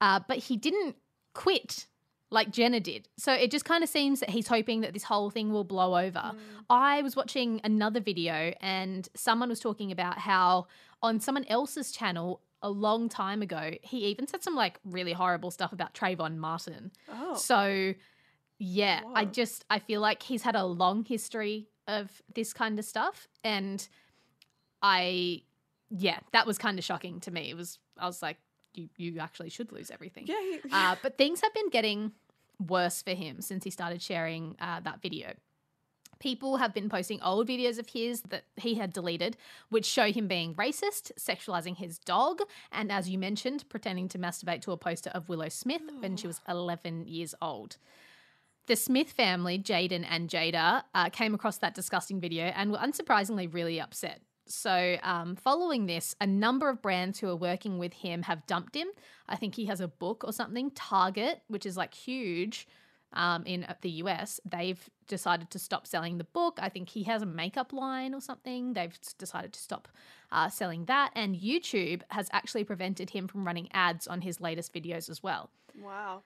uh, 0.00 0.18
but 0.26 0.38
he 0.38 0.56
didn't 0.56 0.96
quit 1.32 1.86
like 2.32 2.50
Jenna 2.50 2.80
did. 2.80 3.08
So 3.18 3.32
it 3.32 3.52
just 3.52 3.64
kind 3.64 3.84
of 3.84 3.88
seems 3.88 4.18
that 4.18 4.30
he's 4.30 4.48
hoping 4.48 4.80
that 4.80 4.94
this 4.94 5.04
whole 5.04 5.30
thing 5.30 5.52
will 5.52 5.62
blow 5.62 5.96
over. 5.96 6.32
I 6.68 7.02
was 7.02 7.14
watching 7.14 7.60
another 7.62 8.00
video 8.00 8.52
and 8.60 9.08
someone 9.14 9.48
was 9.48 9.60
talking 9.60 9.92
about 9.92 10.18
how 10.18 10.66
on 11.02 11.20
someone 11.20 11.44
else's 11.44 11.92
channel 11.92 12.40
a 12.62 12.70
long 12.70 13.08
time 13.08 13.42
ago, 13.42 13.72
he 13.82 14.06
even 14.06 14.26
said 14.26 14.42
some 14.42 14.54
like 14.54 14.78
really 14.84 15.12
horrible 15.12 15.50
stuff 15.50 15.72
about 15.72 15.94
Trayvon 15.94 16.36
Martin. 16.36 16.92
Oh, 17.08 17.34
So 17.36 17.94
yeah, 18.58 19.00
I 19.14 19.24
just 19.24 19.64
I 19.68 19.78
feel 19.80 20.00
like 20.00 20.22
he's 20.22 20.42
had 20.42 20.54
a 20.54 20.64
long 20.64 21.04
history 21.04 21.68
of 21.88 22.22
this 22.34 22.52
kind 22.52 22.78
of 22.78 22.84
stuff 22.84 23.26
and 23.42 23.86
I 24.82 25.42
yeah, 25.90 26.20
that 26.32 26.46
was 26.46 26.58
kind 26.58 26.78
of 26.78 26.84
shocking 26.84 27.20
to 27.20 27.30
me. 27.30 27.50
It 27.50 27.56
was 27.56 27.78
I 27.98 28.06
was 28.06 28.22
like 28.22 28.38
you 28.74 28.88
you 28.96 29.18
actually 29.18 29.50
should 29.50 29.72
lose 29.72 29.90
everything. 29.90 30.24
yeah. 30.26 30.36
He, 30.40 30.60
Uh, 30.72 30.96
but 31.02 31.18
things 31.18 31.40
have 31.40 31.52
been 31.54 31.68
getting 31.70 32.12
worse 32.68 33.02
for 33.02 33.10
him 33.10 33.40
since 33.40 33.64
he 33.64 33.70
started 33.70 34.00
sharing 34.00 34.56
uh, 34.60 34.80
that 34.80 35.02
video. 35.02 35.34
People 36.22 36.58
have 36.58 36.72
been 36.72 36.88
posting 36.88 37.20
old 37.20 37.48
videos 37.48 37.80
of 37.80 37.88
his 37.88 38.20
that 38.28 38.44
he 38.56 38.76
had 38.76 38.92
deleted, 38.92 39.36
which 39.70 39.84
show 39.84 40.12
him 40.12 40.28
being 40.28 40.54
racist, 40.54 41.10
sexualizing 41.18 41.76
his 41.76 41.98
dog, 41.98 42.42
and 42.70 42.92
as 42.92 43.10
you 43.10 43.18
mentioned, 43.18 43.68
pretending 43.68 44.06
to 44.06 44.20
masturbate 44.20 44.60
to 44.60 44.70
a 44.70 44.76
poster 44.76 45.10
of 45.10 45.28
Willow 45.28 45.48
Smith 45.48 45.82
when 45.98 46.16
she 46.16 46.28
was 46.28 46.40
11 46.48 47.08
years 47.08 47.34
old. 47.42 47.76
The 48.68 48.76
Smith 48.76 49.10
family, 49.10 49.58
Jaden 49.58 50.06
and 50.08 50.30
Jada, 50.30 50.84
uh, 50.94 51.08
came 51.08 51.34
across 51.34 51.58
that 51.58 51.74
disgusting 51.74 52.20
video 52.20 52.44
and 52.44 52.70
were 52.70 52.78
unsurprisingly 52.78 53.52
really 53.52 53.80
upset. 53.80 54.20
So, 54.46 54.98
um, 55.02 55.34
following 55.34 55.86
this, 55.86 56.14
a 56.20 56.26
number 56.28 56.68
of 56.68 56.80
brands 56.80 57.18
who 57.18 57.30
are 57.30 57.36
working 57.36 57.78
with 57.78 57.94
him 57.94 58.22
have 58.22 58.46
dumped 58.46 58.76
him. 58.76 58.86
I 59.28 59.34
think 59.34 59.56
he 59.56 59.66
has 59.66 59.80
a 59.80 59.88
book 59.88 60.22
or 60.24 60.32
something. 60.32 60.70
Target, 60.70 61.42
which 61.48 61.66
is 61.66 61.76
like 61.76 61.94
huge, 61.94 62.68
um, 63.14 63.44
in 63.46 63.66
the 63.82 63.90
US, 63.90 64.40
they've 64.44 64.80
decided 65.08 65.50
to 65.50 65.58
stop 65.58 65.86
selling 65.86 66.18
the 66.18 66.24
book. 66.24 66.58
I 66.60 66.68
think 66.68 66.88
he 66.88 67.02
has 67.04 67.22
a 67.22 67.26
makeup 67.26 67.72
line 67.72 68.14
or 68.14 68.20
something. 68.20 68.72
They've 68.72 68.96
decided 69.18 69.52
to 69.52 69.60
stop 69.60 69.88
uh, 70.30 70.48
selling 70.48 70.86
that. 70.86 71.10
And 71.14 71.36
YouTube 71.36 72.02
has 72.08 72.28
actually 72.32 72.64
prevented 72.64 73.10
him 73.10 73.28
from 73.28 73.46
running 73.46 73.68
ads 73.72 74.06
on 74.06 74.20
his 74.22 74.40
latest 74.40 74.72
videos 74.72 75.10
as 75.10 75.22
well. 75.22 75.50
Wow. 75.80 76.22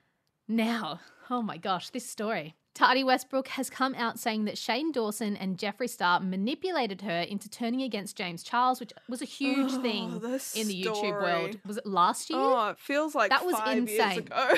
Now, 0.48 1.00
oh 1.28 1.42
my 1.42 1.56
gosh, 1.56 1.90
this 1.90 2.08
story. 2.08 2.54
Tati 2.74 3.02
Westbrook 3.02 3.48
has 3.48 3.70
come 3.70 3.94
out 3.94 4.18
saying 4.18 4.44
that 4.44 4.58
Shane 4.58 4.92
Dawson 4.92 5.34
and 5.34 5.56
Jeffree 5.56 5.88
Star 5.88 6.20
manipulated 6.20 7.00
her 7.00 7.20
into 7.22 7.48
turning 7.48 7.80
against 7.80 8.16
James 8.16 8.42
Charles, 8.42 8.80
which 8.80 8.92
was 9.08 9.22
a 9.22 9.24
huge 9.24 9.72
Oh, 9.72 9.80
thing 9.82 10.10
in 10.54 10.68
the 10.68 10.84
YouTube 10.84 11.22
world. 11.22 11.58
Was 11.66 11.78
it 11.78 11.86
last 11.86 12.28
year? 12.28 12.38
Oh, 12.38 12.68
it 12.68 12.78
feels 12.78 13.14
like 13.14 13.30
That 13.30 13.46
was 13.46 13.56
insane. 13.66 14.18
ago. 14.18 14.52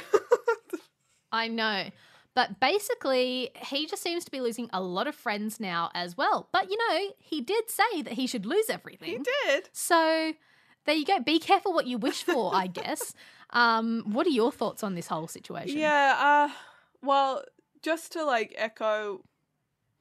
I 1.32 1.46
know. 1.48 1.84
But 2.38 2.60
basically, 2.60 3.50
he 3.66 3.84
just 3.88 4.00
seems 4.00 4.24
to 4.24 4.30
be 4.30 4.40
losing 4.40 4.70
a 4.72 4.80
lot 4.80 5.08
of 5.08 5.16
friends 5.16 5.58
now 5.58 5.90
as 5.92 6.16
well. 6.16 6.48
But 6.52 6.70
you 6.70 6.78
know, 6.78 7.10
he 7.18 7.40
did 7.40 7.68
say 7.68 8.02
that 8.02 8.12
he 8.12 8.28
should 8.28 8.46
lose 8.46 8.70
everything. 8.70 9.08
he 9.08 9.18
did. 9.18 9.68
So 9.72 10.34
there 10.86 10.94
you 10.94 11.04
go. 11.04 11.18
Be 11.18 11.40
careful 11.40 11.72
what 11.72 11.88
you 11.88 11.98
wish 11.98 12.22
for, 12.22 12.54
I 12.54 12.68
guess. 12.68 13.12
Um, 13.50 14.04
what 14.12 14.26
are 14.26 14.30
your 14.30 14.52
thoughts 14.52 14.84
on 14.84 14.94
this 14.94 15.06
whole 15.06 15.26
situation? 15.26 15.78
Yeah, 15.78 16.16
uh 16.20 16.54
well, 17.02 17.42
just 17.82 18.12
to 18.12 18.22
like 18.22 18.54
echo 18.58 19.24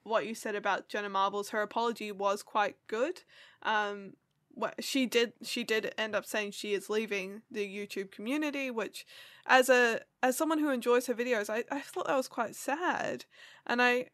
what 0.04 0.28
you 0.28 0.36
said 0.36 0.54
about 0.54 0.90
Jenna 0.90 1.08
Marbles, 1.08 1.52
her 1.52 1.62
apology 1.62 2.12
was 2.12 2.44
quite 2.44 2.76
good. 2.88 3.22
Um 3.64 4.16
what 4.58 4.84
she 4.84 5.06
did 5.06 5.34
she 5.44 5.64
did 5.64 5.94
end 5.98 6.16
up 6.16 6.26
saying 6.26 6.52
she 6.52 6.74
is 6.74 6.90
leaving 6.90 7.44
the 7.52 7.66
YouTube 7.66 8.12
community, 8.12 8.72
which 8.72 9.06
as 9.46 9.70
a 9.70 10.02
as 10.24 10.36
someone 10.36 10.60
who 10.60 10.70
enjoys 10.70 11.06
her 11.08 11.14
videos, 11.14 11.50
I, 11.50 11.64
I 11.72 11.80
thought 11.80 12.08
that 12.08 12.16
was 12.16 12.28
quite 12.28 12.56
sad. 12.56 13.26
And 13.66 13.82
I 13.82 14.08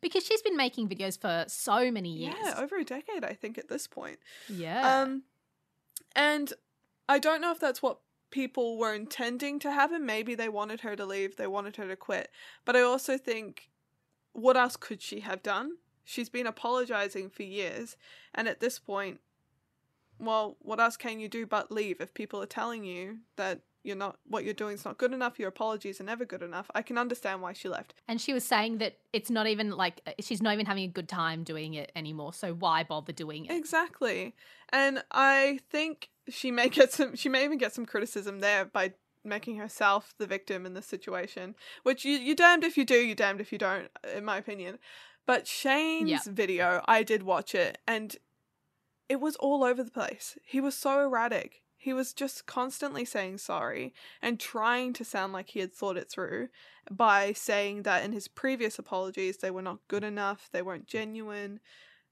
Because 0.00 0.24
she's 0.26 0.42
been 0.42 0.56
making 0.56 0.88
videos 0.88 1.18
for 1.20 1.44
so 1.48 1.90
many 1.90 2.10
years. 2.10 2.34
yeah, 2.42 2.54
over 2.58 2.76
a 2.76 2.84
decade 2.84 3.24
I 3.24 3.34
think 3.34 3.58
at 3.58 3.68
this 3.68 3.86
point. 3.86 4.18
Yeah. 4.48 5.02
Um, 5.02 5.22
and 6.14 6.52
I 7.08 7.18
don't 7.18 7.40
know 7.40 7.52
if 7.52 7.60
that's 7.60 7.80
what 7.82 8.00
people 8.30 8.76
were 8.78 8.92
intending 8.92 9.58
to 9.60 9.70
happen. 9.70 10.04
Maybe 10.04 10.34
they 10.34 10.48
wanted 10.48 10.80
her 10.80 10.96
to 10.96 11.06
leave, 11.06 11.36
they 11.36 11.46
wanted 11.46 11.76
her 11.76 11.86
to 11.86 11.96
quit. 11.96 12.30
But 12.64 12.74
I 12.74 12.82
also 12.82 13.16
think, 13.16 13.70
what 14.32 14.56
else 14.56 14.76
could 14.76 15.00
she 15.00 15.20
have 15.20 15.42
done? 15.42 15.76
She's 16.04 16.28
been 16.28 16.46
apologizing 16.46 17.30
for 17.30 17.42
years, 17.42 17.96
and 18.34 18.46
at 18.48 18.60
this 18.60 18.78
point, 18.78 19.20
well, 20.18 20.56
what 20.60 20.80
else 20.80 20.96
can 20.96 21.20
you 21.20 21.28
do 21.28 21.46
but 21.46 21.70
leave 21.70 22.00
if 22.00 22.14
people 22.14 22.42
are 22.42 22.46
telling 22.46 22.84
you 22.84 23.18
that 23.36 23.60
you're 23.82 23.94
not 23.96 24.18
what 24.26 24.44
you're 24.44 24.52
doing 24.54 24.74
is 24.74 24.84
not 24.84 24.98
good 24.98 25.12
enough, 25.12 25.38
your 25.38 25.48
apologies 25.48 26.00
are 26.00 26.04
never 26.04 26.24
good 26.24 26.42
enough. 26.42 26.68
I 26.74 26.82
can 26.82 26.98
understand 26.98 27.40
why 27.40 27.52
she 27.52 27.68
left. 27.68 27.94
and 28.08 28.20
she 28.20 28.32
was 28.32 28.42
saying 28.44 28.78
that 28.78 28.96
it's 29.12 29.30
not 29.30 29.46
even 29.46 29.70
like 29.70 30.00
uh, 30.06 30.12
she's 30.20 30.42
not 30.42 30.54
even 30.54 30.66
having 30.66 30.82
a 30.84 30.88
good 30.88 31.08
time 31.08 31.44
doing 31.44 31.74
it 31.74 31.92
anymore. 31.94 32.32
So 32.32 32.52
why 32.54 32.82
bother 32.82 33.12
doing 33.12 33.46
it? 33.46 33.52
Exactly. 33.52 34.34
And 34.72 35.04
I 35.12 35.60
think 35.70 36.08
she 36.28 36.50
may 36.50 36.68
get 36.78 36.92
some 36.92 37.14
she 37.14 37.28
may 37.28 37.44
even 37.44 37.58
get 37.58 37.72
some 37.74 37.86
criticism 37.86 38.40
there 38.40 38.64
by 38.64 38.94
making 39.22 39.56
herself 39.56 40.14
the 40.18 40.26
victim 40.26 40.66
in 40.66 40.74
this 40.74 40.86
situation. 40.86 41.54
Which 41.84 42.04
you 42.04 42.16
you're 42.16 42.34
damned 42.34 42.64
if 42.64 42.76
you 42.76 42.84
do, 42.84 42.96
you're 42.96 43.14
damned 43.14 43.40
if 43.40 43.52
you 43.52 43.58
don't, 43.58 43.88
in 44.16 44.24
my 44.24 44.36
opinion. 44.38 44.78
But 45.26 45.46
Shane's 45.46 46.08
Yeah. 46.10 46.18
video, 46.26 46.82
I 46.86 47.02
did 47.04 47.22
watch 47.22 47.54
it 47.54 47.78
and 47.86 48.16
it 49.08 49.20
was 49.20 49.36
all 49.36 49.64
over 49.64 49.82
the 49.82 49.90
place. 49.90 50.36
He 50.44 50.60
was 50.60 50.74
so 50.74 51.00
erratic. 51.00 51.62
He 51.76 51.92
was 51.92 52.12
just 52.12 52.46
constantly 52.46 53.04
saying 53.04 53.38
sorry 53.38 53.94
and 54.20 54.40
trying 54.40 54.92
to 54.94 55.04
sound 55.04 55.32
like 55.32 55.50
he 55.50 55.60
had 55.60 55.72
thought 55.72 55.96
it 55.96 56.10
through 56.10 56.48
by 56.90 57.32
saying 57.32 57.82
that 57.82 58.04
in 58.04 58.12
his 58.12 58.28
previous 58.28 58.78
apologies 58.78 59.36
they 59.38 59.50
were 59.50 59.62
not 59.62 59.86
good 59.86 60.02
enough, 60.02 60.48
they 60.52 60.62
weren't 60.62 60.86
genuine. 60.88 61.60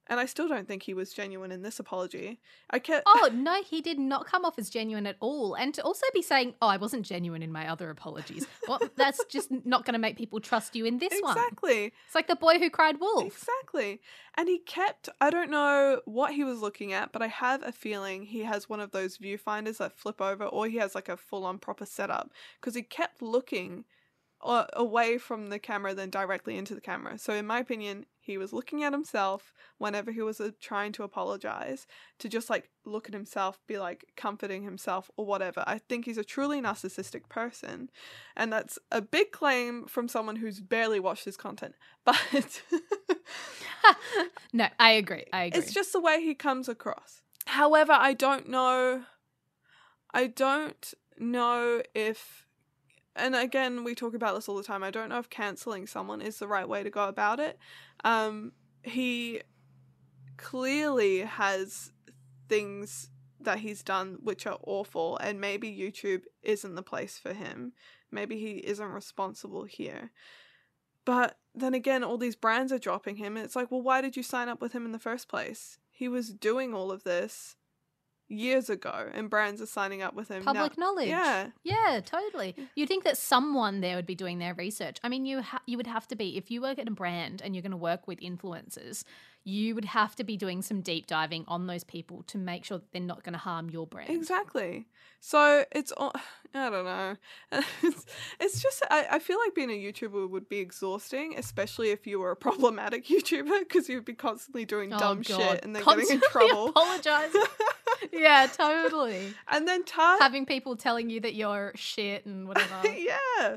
And 0.07 0.21
I 0.21 0.27
still 0.27 0.49
don't 0.49 0.69
think 0.69 0.83
he 0.83 0.93
was 0.93 1.13
genuine 1.15 1.51
in 1.51 1.63
this 1.63 1.81
apology. 1.81 2.39
I 2.71 2.79
kept 2.79 3.05
Oh 3.07 3.31
no, 3.33 3.63
he 3.63 3.81
did 3.81 3.99
not 3.99 4.27
come 4.27 4.45
off 4.45 4.59
as 4.59 4.69
genuine 4.69 5.07
at 5.07 5.17
all. 5.21 5.55
And 5.55 5.73
to 5.75 5.83
also 5.83 6.07
be 6.13 6.21
saying, 6.21 6.55
"Oh, 6.61 6.69
I 6.69 6.77
wasn't 6.77 7.07
genuine 7.07 7.43
in 7.43 7.51
my 7.51 7.69
other 7.69 7.89
apologies," 7.89 8.47
well, 8.69 8.81
that's 8.97 9.25
just 9.27 9.51
not 9.65 9.85
going 9.85 9.95
to 9.95 9.99
make 9.99 10.17
people 10.17 10.41
trust 10.41 10.77
you 10.77 10.85
in 10.85 10.99
this 10.99 11.19
one. 11.21 11.37
exactly. 11.37 11.93
It's 12.07 12.15
like 12.15 12.29
the 12.29 12.37
boy 12.37 12.59
who 12.59 12.69
cried 12.69 13.01
wolf. 13.01 13.25
Exactly. 13.25 14.01
And 14.37 14.49
he 14.49 14.59
kept, 14.59 15.09
I 15.21 15.31
don't 15.31 15.51
know 15.51 16.01
what 16.05 16.35
he 16.35 16.45
was 16.45 16.61
looking 16.61 16.93
at, 16.93 17.13
but 17.13 17.23
I 17.23 17.29
have 17.29 17.63
a 17.63 17.73
feeling 17.73 18.25
he 18.25 18.41
has 18.41 18.69
one 18.69 18.81
of 18.81 18.91
those 18.91 19.17
viewfinders 19.17 19.79
that 19.79 19.97
flip 19.97 20.21
over, 20.21 20.45
or 20.45 20.67
he 20.67 20.79
has 20.79 20.95
like 20.95 21.09
a 21.09 21.17
full 21.17 21.47
on 21.47 21.59
proper 21.59 21.87
setup, 21.87 22.31
because 22.61 22.75
he 22.75 22.83
kept 22.83 23.23
looking 23.23 23.85
uh, 24.45 24.67
away 24.75 25.19
from 25.19 25.49
the 25.49 25.59
camera, 25.59 25.95
then 25.95 26.11
directly 26.11 26.57
into 26.57 26.75
the 26.75 26.81
camera. 26.81 27.19
So, 27.19 27.33
in 27.33 27.47
my 27.47 27.59
opinion, 27.59 28.07
he 28.21 28.39
was 28.39 28.53
looking 28.53 28.83
at 28.85 28.93
himself 28.93 29.53
whenever 29.79 30.13
he 30.13 30.23
was 30.23 30.41
uh, 30.41 30.51
trying 30.61 30.93
to 30.93 31.03
apologize, 31.03 31.87
to 32.19 32.29
just 32.29 32.51
like 32.51 32.71
look 32.85 33.09
at 33.09 33.15
himself, 33.15 33.59
be 33.67 33.79
like 33.79 34.05
comforting 34.17 34.63
himself, 34.63 35.11
or 35.17 35.27
whatever. 35.27 35.65
I 35.67 35.79
think 35.79 36.05
he's 36.05 36.19
a 36.19 36.25
truly 36.25 36.61
narcissistic 36.61 37.29
person. 37.29 37.91
And 38.37 38.53
that's 38.53 38.79
a 38.93 39.01
big 39.01 39.33
claim 39.33 39.87
from 39.87 40.09
someone 40.09 40.37
who's 40.37 40.61
barely 40.61 41.01
watched 41.01 41.25
his 41.25 41.37
content. 41.37 41.75
But. 42.05 42.63
no, 44.53 44.69
I 44.79 44.91
agree. 44.91 45.25
I 45.33 45.45
agree. 45.45 45.59
It's 45.59 45.73
just 45.73 45.95
the 45.95 46.01
way 46.01 46.23
he 46.23 46.35
comes 46.35 46.69
across. 46.69 47.23
However, 47.47 47.93
I 47.93 48.13
don't 48.13 48.49
know. 48.49 49.05
I 50.13 50.27
don't 50.27 50.93
know 51.19 51.83
if. 51.95 52.44
And 53.17 53.37
again, 53.37 53.85
we 53.85 53.95
talk 53.95 54.15
about 54.15 54.35
this 54.35 54.49
all 54.49 54.57
the 54.57 54.65
time. 54.65 54.83
I 54.83 54.91
don't 54.91 55.09
know 55.09 55.19
if 55.19 55.31
canceling 55.31 55.87
someone 55.87 56.21
is 56.21 56.39
the 56.39 56.49
right 56.49 56.69
way 56.69 56.83
to 56.83 56.91
go 56.91 57.09
about 57.09 57.39
it. 57.39 57.59
Um, 58.05 58.53
he 58.83 59.43
clearly 60.37 61.21
has 61.21 61.93
things 62.49 63.11
that 63.41 63.59
he's 63.59 63.83
done 63.83 64.19
which 64.23 64.47
are 64.47 64.59
awful, 64.67 65.17
and 65.19 65.41
maybe 65.41 65.71
YouTube 65.71 66.23
isn't 66.43 66.75
the 66.75 66.83
place 66.83 67.19
for 67.19 67.33
him. 67.33 67.73
Maybe 68.11 68.39
he 68.39 68.59
isn't 68.59 68.93
responsible 68.93 69.65
here. 69.65 70.11
But 71.05 71.37
then 71.55 71.75
again, 71.75 72.03
all 72.03 72.19
these 72.19 72.37
brands 72.37 72.73
are 72.73 72.79
dropping 72.79 73.17
him, 73.17 73.37
and 73.37 73.45
it's 73.45 73.57
like, 73.57 73.71
well, 73.71 73.83
why 73.83 74.01
did 74.01 74.17
you 74.17 74.23
sign 74.23 74.49
up 74.49 74.61
with 74.61 74.73
him 74.73 74.87
in 74.87 74.93
the 74.93 74.99
first 74.99 75.29
place? 75.29 75.79
He 75.91 76.09
was 76.09 76.33
doing 76.33 76.75
all 76.75 76.91
of 76.91 77.05
this 77.05 77.57
years 78.29 78.71
ago, 78.71 79.09
and 79.13 79.29
brands 79.31 79.61
are 79.61 79.67
signing 79.67 80.03
up 80.03 80.15
with 80.15 80.29
him. 80.29 80.45
now- 80.45 80.53
public 80.53 80.79
knowledge. 80.79 81.09
Yeah. 81.09 81.51
yeah, 81.63 82.01
totally. 82.05 82.55
You'd 82.75 82.89
think 82.89 83.05
that 83.05 83.19
someone 83.19 83.81
there 83.81 83.97
would 83.97 84.07
be 84.07 84.15
doing 84.15 84.39
their 84.39 84.55
research. 84.55 84.99
I 85.05 85.09
mean, 85.09 85.27
you 85.27 85.43
ha- 85.43 85.63
you 85.67 85.77
would 85.77 85.87
have 85.87 86.09
to 86.09 86.17
be 86.17 86.37
if 86.37 86.51
you 86.51 86.61
work 86.63 86.79
at 86.79 86.89
a 86.89 86.93
brand 86.93 87.43
and 87.43 87.55
you're 87.55 87.63
going 87.63 87.71
to 87.73 87.77
work 87.77 88.07
with 88.09 88.21
influencers. 88.21 89.05
You 89.47 89.75
would 89.75 89.85
have 89.85 90.17
to 90.17 90.25
be 90.25 90.39
doing 90.39 90.63
some 90.63 90.81
deep 90.81 91.07
diving 91.07 91.45
on 91.49 91.67
those 91.67 91.85
people 91.85 92.23
to 92.29 92.39
make 92.39 92.65
sure 92.65 92.79
that 92.79 92.91
they're 92.93 93.03
not 93.03 93.25
going 93.25 93.35
to 93.35 93.39
harm 93.39 93.69
your 93.69 93.87
brand. 93.87 94.09
Exactly. 94.09 94.87
So 95.21 95.67
it's 95.71 95.93
all, 95.93 96.13
I 96.55 96.71
don't 96.71 96.87
know. 96.87 97.17
It's, 97.83 98.07
it's 98.41 98.63
just 98.63 98.83
I, 98.91 99.07
I 99.13 99.19
feel 99.19 99.39
like 99.39 99.55
being 99.55 99.69
a 99.71 99.75
YouTuber 99.75 100.31
would 100.31 100.49
be 100.49 100.61
exhausting, 100.61 101.35
especially 101.37 101.91
if 101.91 102.07
you 102.07 102.21
were 102.21 102.31
a 102.31 102.37
problematic 102.49 103.05
YouTuber 103.07 103.61
because 103.69 103.87
you'd 103.91 104.07
be 104.07 104.15
constantly 104.15 104.65
doing 104.65 104.91
Oh, 104.95 104.99
dumb 104.99 105.21
God. 105.21 105.39
shit 105.39 105.63
and 105.65 105.77
then 105.77 105.85
getting 105.85 106.09
in 106.09 106.21
trouble. 106.31 106.69
apologizing. 106.75 107.43
yeah, 108.13 108.47
totally. 108.47 109.35
and 109.49 109.67
then 109.69 109.85
Tart 109.85 110.21
Having 110.23 110.47
people 110.47 110.77
telling 110.77 111.11
you 111.11 111.21
that 111.21 111.35
you're 111.35 111.73
shit 111.75 112.27
and 112.27 112.47
whatever. 112.49 112.87
yeah. 112.89 113.57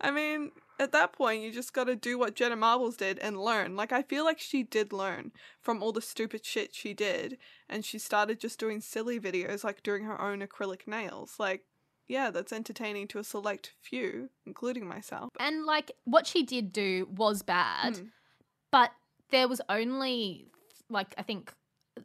I 0.00 0.10
mean, 0.10 0.52
at 0.78 0.92
that 0.92 1.12
point, 1.12 1.42
you 1.42 1.50
just 1.52 1.72
got 1.72 1.84
to 1.84 1.96
do 1.96 2.18
what 2.18 2.34
Jenna 2.36 2.56
Marbles 2.56 2.96
did 2.96 3.18
and 3.18 3.36
learn. 3.40 3.74
Like, 3.76 3.92
I 3.92 4.02
feel 4.02 4.24
like 4.24 4.38
she 4.38 4.62
did 4.62 4.92
learn 4.92 5.32
from 5.60 5.82
all 5.82 5.92
the 5.92 6.00
stupid 6.02 6.44
shit 6.46 6.74
she 6.74 6.94
did, 6.94 7.36
and 7.68 7.84
she 7.84 7.98
started 7.98 8.38
just 8.40 8.60
doing 8.60 8.80
silly 8.80 9.18
videos, 9.18 9.64
like 9.64 9.82
doing 9.82 10.04
her 10.04 10.20
own 10.20 10.40
acrylic 10.40 10.86
nails. 10.86 11.34
Like, 11.38 11.64
yeah, 12.06 12.30
that's 12.30 12.52
entertaining 12.52 13.08
to 13.08 13.18
a 13.18 13.24
select 13.24 13.72
few, 13.82 14.30
including 14.46 14.86
myself. 14.86 15.30
And 15.40 15.64
like 15.66 15.90
what 16.04 16.26
she 16.26 16.42
did 16.44 16.72
do 16.72 17.08
was 17.14 17.42
bad, 17.42 17.94
Mm. 17.94 18.08
but 18.70 18.92
there 19.30 19.46
was 19.48 19.60
only 19.68 20.46
like 20.88 21.12
I 21.18 21.22
think 21.22 21.52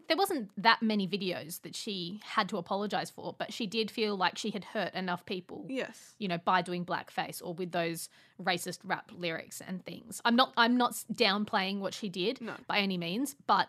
there 0.07 0.17
wasn't 0.17 0.49
that 0.61 0.81
many 0.81 1.07
videos 1.07 1.61
that 1.61 1.75
she 1.75 2.19
had 2.23 2.49
to 2.49 2.57
apologize 2.57 3.09
for, 3.09 3.35
but 3.37 3.51
she 3.53 3.67
did 3.67 3.89
feel 3.91 4.15
like 4.15 4.37
she 4.37 4.51
had 4.51 4.63
hurt 4.65 4.93
enough 4.93 5.25
people. 5.25 5.65
Yes. 5.69 6.15
You 6.19 6.27
know, 6.27 6.37
by 6.37 6.61
doing 6.61 6.85
blackface 6.85 7.41
or 7.43 7.53
with 7.53 7.71
those 7.71 8.09
racist 8.41 8.79
rap 8.83 9.11
lyrics 9.15 9.61
and 9.65 9.83
things. 9.85 10.21
I'm 10.25 10.35
not 10.35 10.53
I'm 10.57 10.77
not 10.77 10.93
downplaying 11.13 11.79
what 11.79 11.93
she 11.93 12.09
did 12.09 12.41
No. 12.41 12.55
by 12.67 12.79
any 12.79 12.97
means, 12.97 13.35
but 13.47 13.67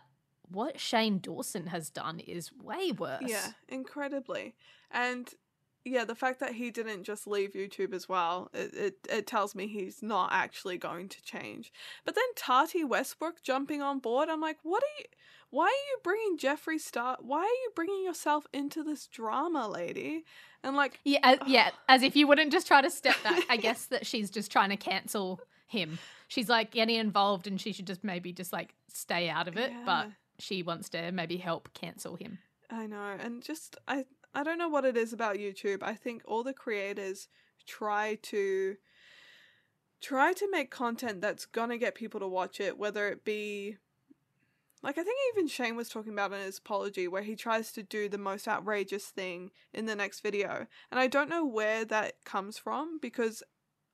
what 0.49 0.79
Shane 0.79 1.19
Dawson 1.21 1.69
has 1.69 1.91
done 1.91 2.21
is 2.21 2.53
way 2.53 2.93
worse. 2.93 3.23
Yeah, 3.27 3.53
incredibly. 3.69 4.55
And 4.91 5.33
yeah, 5.85 6.05
the 6.05 6.15
fact 6.15 6.41
that 6.41 6.55
he 6.55 6.71
didn't 6.71 7.05
just 7.05 7.27
leave 7.27 7.53
YouTube 7.53 7.93
as 7.93 8.09
well, 8.09 8.51
it, 8.55 8.75
it, 8.75 8.99
it 9.11 9.27
tells 9.27 9.55
me 9.55 9.67
he's 9.67 10.03
not 10.03 10.31
actually 10.33 10.79
going 10.79 11.09
to 11.11 11.23
change. 11.23 11.73
But 12.05 12.15
then 12.15 12.25
Tati 12.37 12.85
Westbrook 12.85 13.43
jumping 13.43 13.83
on 13.83 13.99
board, 13.99 14.29
I'm 14.29 14.41
like, 14.41 14.59
what 14.63 14.83
are 14.83 14.99
you, 14.99 15.05
why 15.51 15.67
are 15.67 15.69
you 15.69 15.99
bringing 16.03 16.39
Jeffree 16.39 16.81
Star, 16.81 17.19
why 17.21 17.41
are 17.41 17.45
you 17.45 17.71
bringing 17.75 18.03
yourself 18.03 18.47
into 18.53 18.83
this 18.83 19.07
drama, 19.07 19.69
lady? 19.69 20.25
And 20.63 20.75
like, 20.75 21.01
Yeah, 21.05 21.19
as, 21.23 21.39
yeah, 21.47 21.71
as 21.89 22.03
if 22.03 22.17
you 22.17 22.27
wouldn't 22.27 22.51
just 22.51 22.67
try 22.67 22.81
to 22.81 22.91
step 22.91 23.17
back. 23.23 23.45
I 23.51 23.59
guess 23.59 23.87
that 23.87 24.07
she's 24.07 24.31
just 24.31 24.51
trying 24.51 24.71
to 24.71 24.77
cancel 24.77 25.41
him. 25.67 25.99
She's 26.29 26.49
like 26.49 26.71
getting 26.71 26.97
involved 26.97 27.47
and 27.47 27.61
she 27.61 27.73
should 27.73 27.87
just 27.87 28.03
maybe 28.03 28.33
just 28.33 28.53
like 28.53 28.75
stay 28.89 29.29
out 29.29 29.49
of 29.49 29.59
it, 29.59 29.71
but 29.85 30.09
she 30.39 30.63
wants 30.63 30.89
to 30.91 31.13
maybe 31.13 31.37
help 31.37 31.69
cancel 31.75 32.17
him. 32.17 32.39
I 32.71 32.87
know, 32.87 33.17
and 33.21 33.43
just 33.43 33.77
I 33.87 34.07
I 34.35 34.43
don't 34.43 34.59
know 34.59 34.69
what 34.69 34.85
it 34.85 34.97
is 34.97 35.13
about 35.13 35.37
YouTube. 35.37 35.83
I 35.83 35.95
think 35.95 36.23
all 36.27 36.43
the 36.43 36.53
creators 36.53 37.29
try 37.67 38.19
to 38.23 38.77
try 40.01 40.33
to 40.35 40.51
make 40.51 40.71
content 40.71 41.21
that's 41.21 41.47
gonna 41.47 41.79
get 41.79 41.95
people 41.95 42.21
to 42.21 42.29
watch 42.29 42.61
it, 42.61 42.77
whether 42.77 43.09
it 43.09 43.25
be 43.25 43.77
like 44.83 44.99
I 44.99 45.03
think 45.03 45.19
even 45.33 45.49
Shane 45.49 45.77
was 45.77 45.89
talking 45.89 46.13
about 46.13 46.33
in 46.33 46.41
his 46.41 46.59
apology 46.59 47.09
where 47.09 47.23
he 47.23 47.37
tries 47.37 47.73
to 47.73 47.83
do 47.83 48.07
the 48.07 48.19
most 48.19 48.47
outrageous 48.47 49.07
thing 49.07 49.51
in 49.73 49.87
the 49.87 49.97
next 49.97 50.21
video. 50.21 50.67
And 50.91 51.01
I 51.01 51.07
don't 51.07 51.31
know 51.31 51.47
where 51.47 51.87
that 51.87 52.25
comes 52.25 52.59
from 52.59 52.99
because 53.01 53.43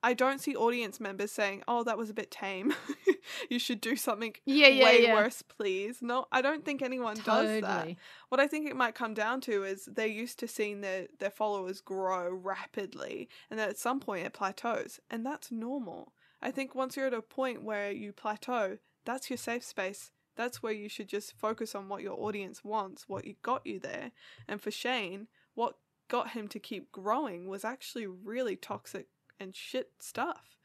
I 0.02 0.14
don't 0.14 0.40
see 0.40 0.56
audience 0.56 1.00
members 1.00 1.30
saying, 1.30 1.62
"Oh, 1.68 1.84
that 1.84 1.98
was 1.98 2.10
a 2.10 2.14
bit 2.14 2.30
tame. 2.30 2.74
you 3.50 3.58
should 3.58 3.80
do 3.80 3.96
something 3.96 4.34
Yeah, 4.46 4.68
yeah, 4.68 4.84
way 4.84 5.02
yeah. 5.04 5.14
worse, 5.14 5.42
please." 5.42 5.98
No, 6.00 6.26
I 6.32 6.40
don't 6.42 6.64
think 6.64 6.82
anyone 6.82 7.16
does 7.16 7.60
that. 7.60 7.96
What 8.28 8.40
I 8.40 8.46
think 8.46 8.68
it 8.68 8.76
might 8.76 8.94
come 8.94 9.14
down 9.14 9.40
to 9.42 9.64
is 9.64 9.88
they're 9.92 10.06
used 10.06 10.38
to 10.40 10.48
seeing 10.48 10.80
their, 10.80 11.08
their 11.18 11.30
followers 11.30 11.80
grow 11.80 12.30
rapidly 12.30 13.28
and 13.50 13.58
then 13.58 13.68
at 13.68 13.78
some 13.78 14.00
point 14.00 14.26
it 14.26 14.32
plateaus. 14.32 15.00
And 15.10 15.24
that's 15.26 15.50
normal. 15.50 16.12
I 16.42 16.50
think 16.50 16.74
once 16.74 16.96
you're 16.96 17.06
at 17.06 17.14
a 17.14 17.22
point 17.22 17.62
where 17.62 17.90
you 17.90 18.12
plateau, 18.12 18.78
that's 19.04 19.28
your 19.28 19.36
safe 19.36 19.64
space. 19.64 20.10
That's 20.36 20.62
where 20.62 20.72
you 20.72 20.88
should 20.88 21.08
just 21.08 21.36
focus 21.38 21.74
on 21.74 21.88
what 21.88 22.02
your 22.02 22.18
audience 22.18 22.64
wants, 22.64 23.08
what 23.08 23.26
you 23.26 23.34
got 23.42 23.66
you 23.66 23.78
there. 23.78 24.12
And 24.48 24.60
for 24.60 24.70
Shane, 24.70 25.28
what 25.54 25.76
got 26.08 26.30
him 26.30 26.48
to 26.48 26.58
keep 26.58 26.90
growing 26.92 27.46
was 27.46 27.64
actually 27.64 28.06
really 28.06 28.56
toxic 28.56 29.08
and 29.40 29.54
shit 29.54 29.90
stuff. 29.98 30.56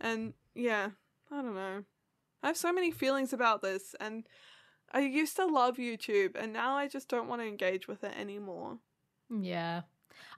And 0.00 0.34
yeah, 0.54 0.90
I 1.30 1.42
don't 1.42 1.54
know. 1.54 1.84
I 2.42 2.48
have 2.48 2.56
so 2.56 2.72
many 2.72 2.90
feelings 2.90 3.32
about 3.32 3.62
this 3.62 3.94
and 4.00 4.26
I 4.92 5.00
used 5.00 5.36
to 5.36 5.46
love 5.46 5.76
YouTube 5.76 6.36
and 6.36 6.52
now 6.52 6.76
I 6.76 6.88
just 6.88 7.08
don't 7.08 7.28
want 7.28 7.40
to 7.40 7.48
engage 7.48 7.88
with 7.88 8.04
it 8.04 8.12
anymore. 8.18 8.78
Yeah. 9.30 9.82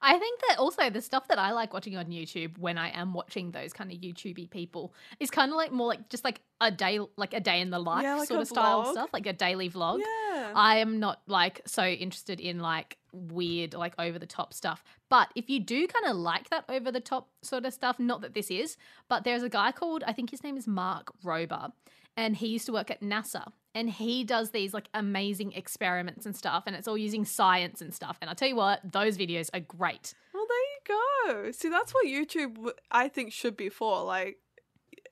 I 0.01 0.19
think 0.19 0.41
that 0.49 0.59
also 0.59 0.91
the 0.91 1.01
stuff 1.01 1.29
that 1.29 1.39
I 1.39 1.53
like 1.53 1.73
watching 1.73 1.97
on 1.97 2.07
YouTube 2.07 2.59
when 2.59 2.79
I 2.79 2.91
am 2.91 3.15
watching 3.15 3.51
those 3.51 3.73
kind 3.73 3.91
of 3.91 3.99
YouTubey 3.99 4.51
people 4.51 4.95
is 5.21 5.31
kind 5.31 5.51
of 5.51 5.57
like 5.57 5.73
more 5.73 5.87
like 5.89 6.09
just 6.09 6.25
like 6.25 6.41
a 6.61 6.71
day, 6.71 7.01
like 7.17 7.35
a 7.35 7.41
day 7.41 7.61
in 7.61 7.71
the 7.71 7.79
life 7.79 8.03
Yeah, 8.03 8.17
like 8.17 8.29
sort 8.29 8.41
of 8.41 8.49
style 8.49 8.85
vlog. 8.85 8.93
stuff, 8.93 9.11
like 9.13 9.27
a 9.27 9.33
daily 9.33 9.69
vlog. 9.71 9.99
Yeah. 10.01 10.53
I 10.55 10.79
am 10.79 11.01
not 11.01 11.21
like 11.27 11.63
so 11.67 11.85
interested 11.85 12.41
in 12.41 12.61
like 12.61 12.99
weird, 13.13 13.75
like 13.75 13.95
over 13.99 14.19
the 14.19 14.27
top 14.27 14.53
stuff. 14.53 14.85
But 15.09 15.29
if 15.35 15.49
you 15.51 15.61
do 15.61 15.87
kind 15.87 16.07
of 16.07 16.17
like 16.17 16.51
that 16.51 16.65
over 16.69 16.93
the 16.93 17.01
top 17.01 17.29
sort 17.43 17.65
of 17.65 17.73
stuff, 17.73 17.99
not 17.99 18.21
that 18.21 18.35
this 18.35 18.51
is, 18.51 18.77
but 19.09 19.25
there's 19.25 19.43
a 19.43 19.49
guy 19.49 19.73
called, 19.73 20.05
I 20.07 20.13
think 20.13 20.31
his 20.31 20.43
name 20.45 20.57
is 20.57 20.67
Mark 20.67 21.13
Rober, 21.25 21.73
and 22.17 22.37
he 22.37 22.49
used 22.49 22.67
to 22.67 22.73
work 22.73 22.91
at 22.91 23.01
NASA. 23.01 23.53
And 23.79 23.89
he 23.89 24.25
does 24.25 24.51
these 24.51 24.75
like 24.75 24.89
amazing 24.93 25.53
experiments 25.53 26.27
and 26.27 26.35
stuff, 26.35 26.65
and 26.67 26.75
it's 26.75 26.89
all 26.89 26.99
using 26.99 27.25
science 27.25 27.81
and 27.81 27.95
stuff. 27.95 28.19
And 28.21 28.29
I 28.29 28.35
tell 28.35 28.49
you 28.49 28.57
what, 28.57 28.81
those 28.85 29.17
videos 29.17 29.51
are 29.55 29.61
great. 29.61 30.15
well, 30.35 30.47
there 30.49 30.59
you 30.59 31.45
go. 31.45 31.53
See, 31.53 31.69
that's 31.69 31.95
what 31.95 32.07
YouTube 32.07 32.71
i 32.91 33.07
think 33.09 33.33
should 33.33 33.57
be 33.57 33.69
for, 33.69 34.03
like 34.03 34.39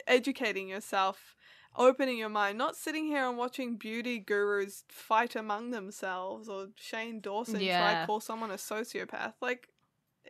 educating 0.09 0.69
yourself, 0.69 1.37
opening 1.77 2.19
your 2.19 2.29
mind, 2.29 2.59
not 2.59 2.75
sitting 2.75 3.07
here 3.07 3.29
and 3.29 3.39
watching 3.39 3.77
beauty 3.77 4.19
gurus 4.19 4.83
fight 4.89 5.37
among 5.37 5.71
themselves 5.71 6.49
or 6.49 6.69
Shane 6.77 7.21
Dawson 7.21 7.61
try 7.61 8.01
to 8.01 8.07
call 8.07 8.19
someone 8.21 8.51
a 8.51 8.55
sociopath. 8.55 9.35
Like 9.41 9.69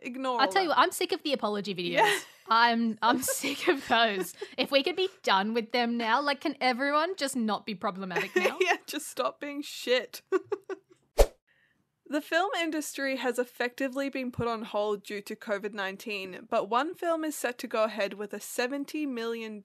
ignore 0.01 0.39
I 0.39 0.45
all 0.45 0.51
tell 0.51 0.63
you 0.63 0.69
what, 0.69 0.77
I'm 0.77 0.91
sick 0.91 1.11
of 1.11 1.23
the 1.23 1.33
apology 1.33 1.73
videos. 1.73 1.91
Yeah. 1.93 2.19
I'm 2.49 2.97
I'm 3.01 3.21
sick 3.21 3.67
of 3.67 3.85
those. 3.87 4.33
If 4.57 4.71
we 4.71 4.81
could 4.81 4.95
be 4.95 5.09
done 5.23 5.53
with 5.53 5.71
them 5.73 5.97
now, 5.97 6.21
like 6.21 6.41
can 6.41 6.55
everyone 6.61 7.15
just 7.17 7.35
not 7.35 7.65
be 7.65 7.75
problematic 7.75 8.33
now? 8.35 8.57
yeah, 8.61 8.77
just 8.85 9.09
stop 9.09 9.41
being 9.41 9.61
shit. 9.61 10.21
the 12.07 12.21
film 12.21 12.51
industry 12.59 13.17
has 13.17 13.37
effectively 13.37 14.09
been 14.09 14.31
put 14.31 14.47
on 14.47 14.63
hold 14.63 15.03
due 15.03 15.21
to 15.21 15.35
COVID 15.35 15.73
19, 15.73 16.47
but 16.49 16.69
one 16.69 16.95
film 16.95 17.25
is 17.25 17.35
set 17.35 17.57
to 17.59 17.67
go 17.67 17.83
ahead 17.83 18.13
with 18.13 18.33
a 18.33 18.39
$70 18.39 19.07
million 19.07 19.61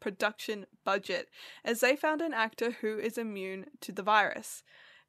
production 0.00 0.66
budget 0.84 1.28
as 1.64 1.80
they 1.80 1.94
found 1.94 2.20
an 2.22 2.34
actor 2.34 2.72
who 2.80 2.98
is 2.98 3.18
immune 3.18 3.66
to 3.80 3.92
the 3.92 4.02
virus. 4.02 4.64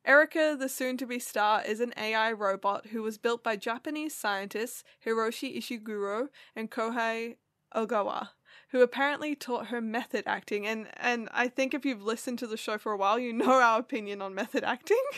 Erica, 0.06 0.56
the 0.60 0.70
soon 0.70 0.98
to 0.98 1.06
be 1.06 1.20
star, 1.20 1.64
is 1.64 1.80
an 1.80 1.94
AI 1.98 2.32
robot 2.32 2.88
who 2.88 3.04
was 3.04 3.18
built 3.18 3.44
by 3.44 3.56
Japanese 3.56 4.16
scientists 4.16 4.84
Hiroshi 5.06 5.58
Ishiguro 5.58 6.30
and 6.56 6.72
Kohei 6.72 7.36
Ogawa 7.76 8.30
who 8.72 8.82
apparently 8.82 9.36
taught 9.36 9.68
her 9.68 9.82
method 9.82 10.24
acting. 10.26 10.66
And, 10.66 10.88
and 10.98 11.28
I 11.34 11.48
think 11.50 11.74
if 11.74 11.86
you've 11.86 12.02
listened 12.02 12.40
to 12.40 12.48
the 12.48 12.58
show 12.58 12.78
for 12.78 12.94
a 12.94 12.98
while, 12.98 13.20
you 13.20 13.34
know 13.34 13.60
our 13.62 13.80
opinion 13.80 14.22
on 14.22 14.34
method 14.34 14.64
acting. 14.64 15.04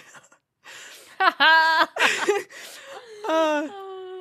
uh, 3.30 3.68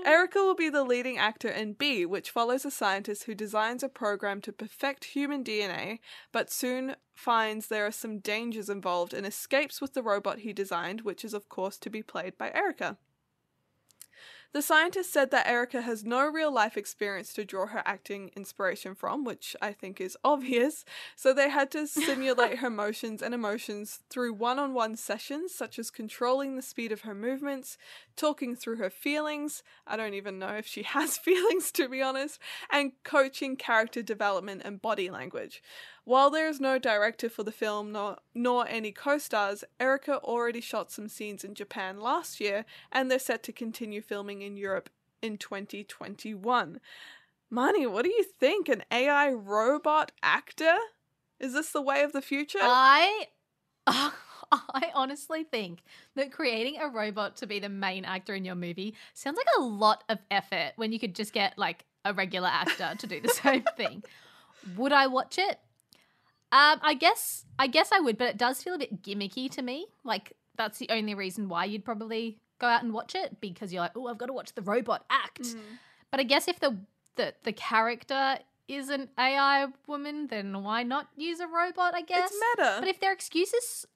Erica 0.05 0.41
will 0.41 0.55
be 0.55 0.69
the 0.69 0.83
leading 0.85 1.17
actor 1.17 1.49
in 1.49 1.75
B, 1.75 2.05
which 2.05 2.31
follows 2.31 2.65
a 2.65 2.71
scientist 2.71 3.25
who 3.25 3.35
designs 3.35 3.83
a 3.83 3.89
program 3.89 4.41
to 4.43 4.53
perfect 4.53 5.05
human 5.05 5.45
DNA, 5.45 6.01
but 6.33 6.51
soon 6.51 6.97
finds 7.15 7.69
there 7.69 7.87
are 7.87 7.93
some 7.93 8.19
dangers 8.19 8.69
involved 8.69 9.15
and 9.15 9.25
escapes 9.25 9.81
with 9.81 9.95
the 9.95 10.03
robot 10.03 10.41
he 10.41 10.53
designed, 10.53 11.03
which 11.03 11.25
is, 11.25 11.35
of 11.35 11.49
course, 11.49 11.79
to 11.79 11.91
be 11.91 12.03
played 12.03 12.37
by 12.37 12.51
Erica. 12.53 12.99
The 14.53 14.61
scientist 14.61 15.11
said 15.11 15.31
that 15.31 15.47
Erica 15.47 15.81
has 15.81 16.05
no 16.05 16.27
real 16.27 16.53
life 16.53 16.77
experience 16.77 17.33
to 17.33 17.45
draw 17.45 17.69
her 17.69 17.83
acting 17.87 18.31
inspiration 18.37 18.95
from, 18.95 19.25
which 19.25 19.57
I 19.63 19.73
think 19.73 19.99
is 19.99 20.19
obvious, 20.25 20.85
so 21.17 21.33
they 21.33 21.49
had 21.49 21.71
to 21.71 21.87
simulate 21.87 22.59
her 22.59 22.69
motions 22.69 23.23
and 23.23 23.33
emotions 23.33 24.01
through 24.11 24.35
one 24.35 24.59
on 24.59 24.75
one 24.75 24.97
sessions, 24.97 25.55
such 25.55 25.79
as 25.79 25.91
controlling 25.91 26.57
the 26.57 26.63
speed 26.63 26.93
of 26.93 27.01
her 27.01 27.15
movements, 27.15 27.79
talking 28.15 28.55
through 28.55 28.77
her 28.77 28.91
feelings. 28.91 29.63
I 29.87 29.97
don't 29.97 30.13
even 30.13 30.39
know 30.39 30.55
if 30.55 30.67
she 30.67 30.83
has 30.97 31.17
feelings, 31.19 31.73
to 31.73 31.89
be 31.89 32.03
honest, 32.03 32.39
and 32.71 32.93
coaching 33.05 33.57
character 33.57 34.03
development 34.03 34.63
and 34.67 34.83
body 34.83 35.09
language. 35.09 35.63
While 36.05 36.31
there 36.31 36.49
is 36.49 36.61
no 36.61 36.79
director 36.79 37.31
for 37.31 37.45
the 37.45 37.53
film 37.53 37.93
nor, 37.93 38.19
nor 38.35 38.67
any 38.67 38.91
co 38.91 39.19
stars, 39.19 39.63
Erica 39.79 40.19
already 40.19 40.61
shot 40.61 40.91
some 40.91 41.09
scenes 41.09 41.45
in 41.45 41.55
Japan 41.55 42.01
last 42.01 42.41
year, 42.41 42.65
and 42.91 43.11
they're 43.11 43.19
set 43.19 43.43
to 43.45 43.53
continue 43.53 44.01
filming 44.01 44.43
in 44.43 44.57
Europe 44.57 44.91
in 45.21 45.39
2021. 45.39 46.81
Marnie, 47.53 47.91
what 47.91 48.05
do 48.05 48.11
you 48.11 48.25
think? 48.25 48.69
An 48.69 48.83
AI 48.91 49.31
robot 49.31 50.11
actor? 50.23 50.75
Is 51.39 51.53
this 51.53 51.71
the 51.71 51.83
way 51.83 52.03
of 52.03 52.13
the 52.13 52.23
future? 52.23 52.59
I 52.61 53.29
I 53.87 54.91
honestly 54.95 55.45
think 55.45 55.83
that 56.15 56.33
creating 56.33 56.81
a 56.81 56.89
robot 56.89 57.37
to 57.37 57.47
be 57.47 57.59
the 57.59 57.69
main 57.69 58.05
actor 58.05 58.35
in 58.35 58.45
your 58.45 58.55
movie 58.55 58.95
sounds 59.15 59.37
like 59.37 59.47
a 59.59 59.63
lot 59.63 60.05
of 60.09 60.19
effort 60.31 60.73
when 60.77 60.93
you 60.93 60.99
could 60.99 61.15
just 61.15 61.33
get 61.33 61.57
like 61.57 61.85
a 62.05 62.13
regular 62.13 62.49
actor 62.49 62.95
to 62.99 63.07
do 63.07 63.21
the 63.21 63.29
same 63.43 63.65
thing. 63.77 64.03
Would 64.77 64.93
I 64.93 65.07
watch 65.07 65.39
it? 65.39 65.59
Um, 66.53 66.81
I 66.83 66.95
guess 66.95 67.47
I 67.59 67.67
guess 67.67 67.91
I 67.93 68.01
would, 68.01 68.19
but 68.19 68.29
it 68.29 68.37
does 68.37 68.63
feel 68.63 68.75
a 68.75 68.79
bit 68.79 69.03
gimmicky 69.03 69.51
to 69.53 69.63
me. 69.63 69.87
Like 70.05 70.35
that's 70.57 70.79
the 70.79 70.89
only 70.91 71.15
reason 71.15 71.49
why 71.49 71.65
you'd 71.65 71.85
probably 71.85 72.39
go 72.59 72.67
out 72.67 72.83
and 72.83 72.93
watch 72.93 73.15
it 73.15 73.41
because 73.41 73.73
you're 73.73 73.83
like, 73.83 73.97
oh, 73.97 74.07
I've 74.07 74.19
got 74.19 74.27
to 74.27 74.33
watch 74.33 74.55
the 74.55 74.63
robot 74.63 75.05
act. 75.11 75.43
Mm. 75.43 75.61
But 76.11 76.21
I 76.21 76.25
guess 76.25 76.49
if 76.49 76.61
the 76.61 76.77
the 77.17 77.35
the 77.43 77.53
character 77.53 78.39
is 78.69 78.91
an 78.91 79.09
AI 79.19 79.67
woman, 79.87 80.27
then 80.29 80.63
why 80.63 80.83
not 80.83 81.09
use 81.17 81.41
a 81.41 81.47
robot? 81.47 81.95
I 81.95 82.03
guess 82.03 82.31
It's 82.31 82.41
meta. 82.59 82.77
but 82.81 82.89
if 82.89 83.01
their 83.01 83.13
excuses, 83.13 83.87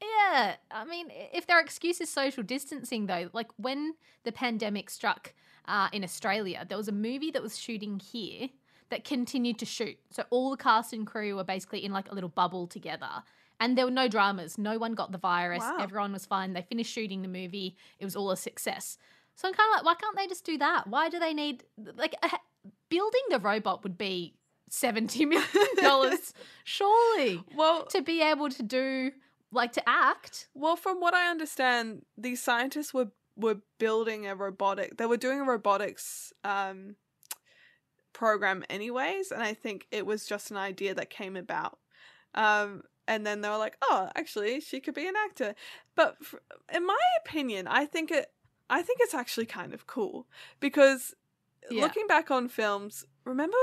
yeah, 0.00 0.54
I 0.70 0.84
mean, 0.84 1.08
if 1.32 1.46
their 1.46 1.60
excuse 1.60 2.00
is 2.00 2.08
social 2.08 2.42
distancing, 2.42 3.06
though, 3.06 3.28
like 3.32 3.48
when 3.56 3.94
the 4.24 4.32
pandemic 4.32 4.88
struck 4.88 5.34
uh, 5.66 5.88
in 5.92 6.04
Australia, 6.04 6.64
there 6.68 6.78
was 6.78 6.88
a 6.88 6.92
movie 6.92 7.30
that 7.32 7.42
was 7.42 7.58
shooting 7.58 8.00
here 8.00 8.48
that 8.90 9.04
continued 9.04 9.58
to 9.58 9.66
shoot. 9.66 9.98
So 10.10 10.24
all 10.30 10.50
the 10.50 10.56
cast 10.56 10.92
and 10.92 11.06
crew 11.06 11.36
were 11.36 11.44
basically 11.44 11.84
in 11.84 11.92
like 11.92 12.10
a 12.10 12.14
little 12.14 12.28
bubble 12.28 12.66
together. 12.66 13.22
And 13.60 13.78
there 13.78 13.84
were 13.84 13.90
no 13.90 14.08
dramas. 14.08 14.58
No 14.58 14.78
one 14.78 14.94
got 14.94 15.12
the 15.12 15.18
virus. 15.18 15.60
Wow. 15.60 15.78
Everyone 15.80 16.12
was 16.12 16.26
fine. 16.26 16.52
They 16.52 16.62
finished 16.62 16.92
shooting 16.92 17.22
the 17.22 17.28
movie. 17.28 17.76
It 17.98 18.04
was 18.04 18.16
all 18.16 18.30
a 18.30 18.36
success. 18.36 18.98
So 19.36 19.48
I'm 19.48 19.54
kind 19.54 19.68
of 19.70 19.76
like, 19.76 19.84
why 19.84 20.00
can't 20.00 20.16
they 20.16 20.26
just 20.26 20.44
do 20.44 20.58
that? 20.58 20.86
Why 20.86 21.08
do 21.08 21.18
they 21.18 21.34
need 21.34 21.64
like 21.96 22.14
building 22.88 23.22
the 23.30 23.38
robot 23.38 23.82
would 23.82 23.98
be 23.98 24.34
seventy 24.70 25.24
million 25.24 25.48
dollars, 25.76 26.32
surely 26.64 27.42
well, 27.54 27.86
to 27.86 28.02
be 28.02 28.22
able 28.22 28.50
to 28.50 28.62
do 28.62 29.12
like 29.50 29.72
to 29.72 29.88
act. 29.88 30.48
Well, 30.54 30.76
from 30.76 31.00
what 31.00 31.14
I 31.14 31.30
understand, 31.30 32.02
these 32.16 32.42
scientists 32.42 32.92
were 32.92 33.08
were 33.36 33.58
building 33.78 34.26
a 34.26 34.34
robotic. 34.34 34.96
They 34.96 35.06
were 35.06 35.16
doing 35.16 35.40
a 35.40 35.44
robotics 35.44 36.32
um, 36.44 36.96
program 38.14 38.64
anyways, 38.70 39.30
and 39.30 39.42
I 39.42 39.52
think 39.54 39.86
it 39.90 40.06
was 40.06 40.24
just 40.26 40.50
an 40.50 40.56
idea 40.56 40.94
that 40.94 41.10
came 41.10 41.36
about. 41.36 41.78
Um, 42.34 42.82
and 43.06 43.26
then 43.26 43.42
they 43.42 43.48
were 43.50 43.58
like, 43.58 43.76
"Oh, 43.82 44.10
actually, 44.16 44.60
she 44.60 44.80
could 44.80 44.94
be 44.94 45.06
an 45.06 45.14
actor." 45.16 45.54
But 45.94 46.16
f- 46.22 46.34
in 46.72 46.86
my 46.86 46.98
opinion, 47.24 47.66
I 47.68 47.84
think 47.86 48.10
it. 48.10 48.32
I 48.70 48.80
think 48.82 49.00
it's 49.02 49.14
actually 49.14 49.46
kind 49.46 49.74
of 49.74 49.86
cool 49.86 50.26
because 50.58 51.14
Yeah. 51.70 51.82
looking 51.82 52.06
back 52.06 52.30
on 52.30 52.48
films, 52.48 53.04
remember 53.24 53.56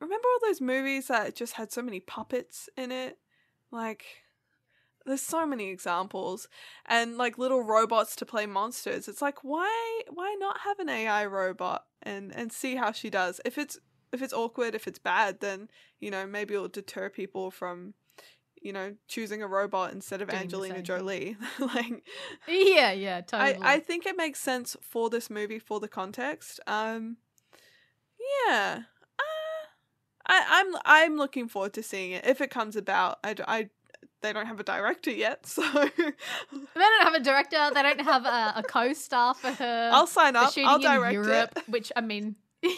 remember 0.00 0.28
all 0.28 0.48
those 0.48 0.60
movies 0.60 1.08
that 1.08 1.34
just 1.34 1.54
had 1.54 1.72
so 1.72 1.80
many 1.82 2.00
puppets 2.00 2.68
in 2.76 2.92
it? 2.92 3.18
Like 3.70 4.04
there's 5.04 5.20
so 5.22 5.44
many 5.46 5.68
examples 5.70 6.48
and 6.86 7.16
like 7.18 7.36
little 7.38 7.62
robots 7.62 8.14
to 8.16 8.26
play 8.26 8.46
monsters. 8.46 9.08
It's 9.08 9.22
like 9.22 9.42
why 9.42 10.02
why 10.10 10.36
not 10.38 10.60
have 10.60 10.78
an 10.78 10.88
AI 10.88 11.26
robot 11.26 11.86
and 12.02 12.34
and 12.34 12.52
see 12.52 12.76
how 12.76 12.92
she 12.92 13.10
does? 13.10 13.40
If 13.44 13.58
it's 13.58 13.78
if 14.12 14.22
it's 14.22 14.32
awkward, 14.32 14.74
if 14.74 14.86
it's 14.86 14.98
bad, 14.98 15.40
then 15.40 15.68
you 16.00 16.10
know, 16.10 16.26
maybe 16.26 16.54
it'll 16.54 16.68
deter 16.68 17.08
people 17.08 17.50
from 17.50 17.94
you 18.62 18.72
know, 18.72 18.94
choosing 19.08 19.42
a 19.42 19.46
robot 19.46 19.92
instead 19.92 20.22
of 20.22 20.28
Doing 20.28 20.42
Angelina 20.42 20.82
Jolie. 20.82 21.36
like 21.58 22.04
Yeah, 22.46 22.92
yeah, 22.92 23.20
totally. 23.20 23.56
I, 23.60 23.74
I 23.74 23.78
think 23.80 24.06
it 24.06 24.16
makes 24.16 24.40
sense 24.40 24.76
for 24.80 25.10
this 25.10 25.28
movie 25.28 25.58
for 25.58 25.80
the 25.80 25.88
context. 25.88 26.60
Um, 26.66 27.16
yeah, 28.46 28.82
uh, 29.18 29.66
I, 30.26 30.44
I'm 30.48 30.76
I'm 30.84 31.16
looking 31.16 31.48
forward 31.48 31.72
to 31.74 31.82
seeing 31.82 32.12
it 32.12 32.24
if 32.24 32.40
it 32.40 32.50
comes 32.50 32.76
about. 32.76 33.18
I, 33.24 33.34
I 33.46 33.68
they 34.20 34.32
don't 34.32 34.46
have 34.46 34.60
a 34.60 34.64
director 34.64 35.10
yet, 35.10 35.46
so 35.46 35.62
they 35.62 36.12
don't 36.76 37.02
have 37.02 37.14
a 37.14 37.20
director. 37.20 37.70
They 37.74 37.82
don't 37.82 38.00
have 38.00 38.24
a, 38.24 38.54
a 38.56 38.62
co-star 38.62 39.34
for 39.34 39.50
her. 39.50 39.90
I'll 39.92 40.06
sign 40.06 40.36
up. 40.36 40.52
I'll 40.56 40.78
direct 40.78 41.14
Europe, 41.14 41.52
it. 41.56 41.68
which 41.68 41.90
I 41.96 42.00
mean, 42.00 42.36
yeah. 42.62 42.70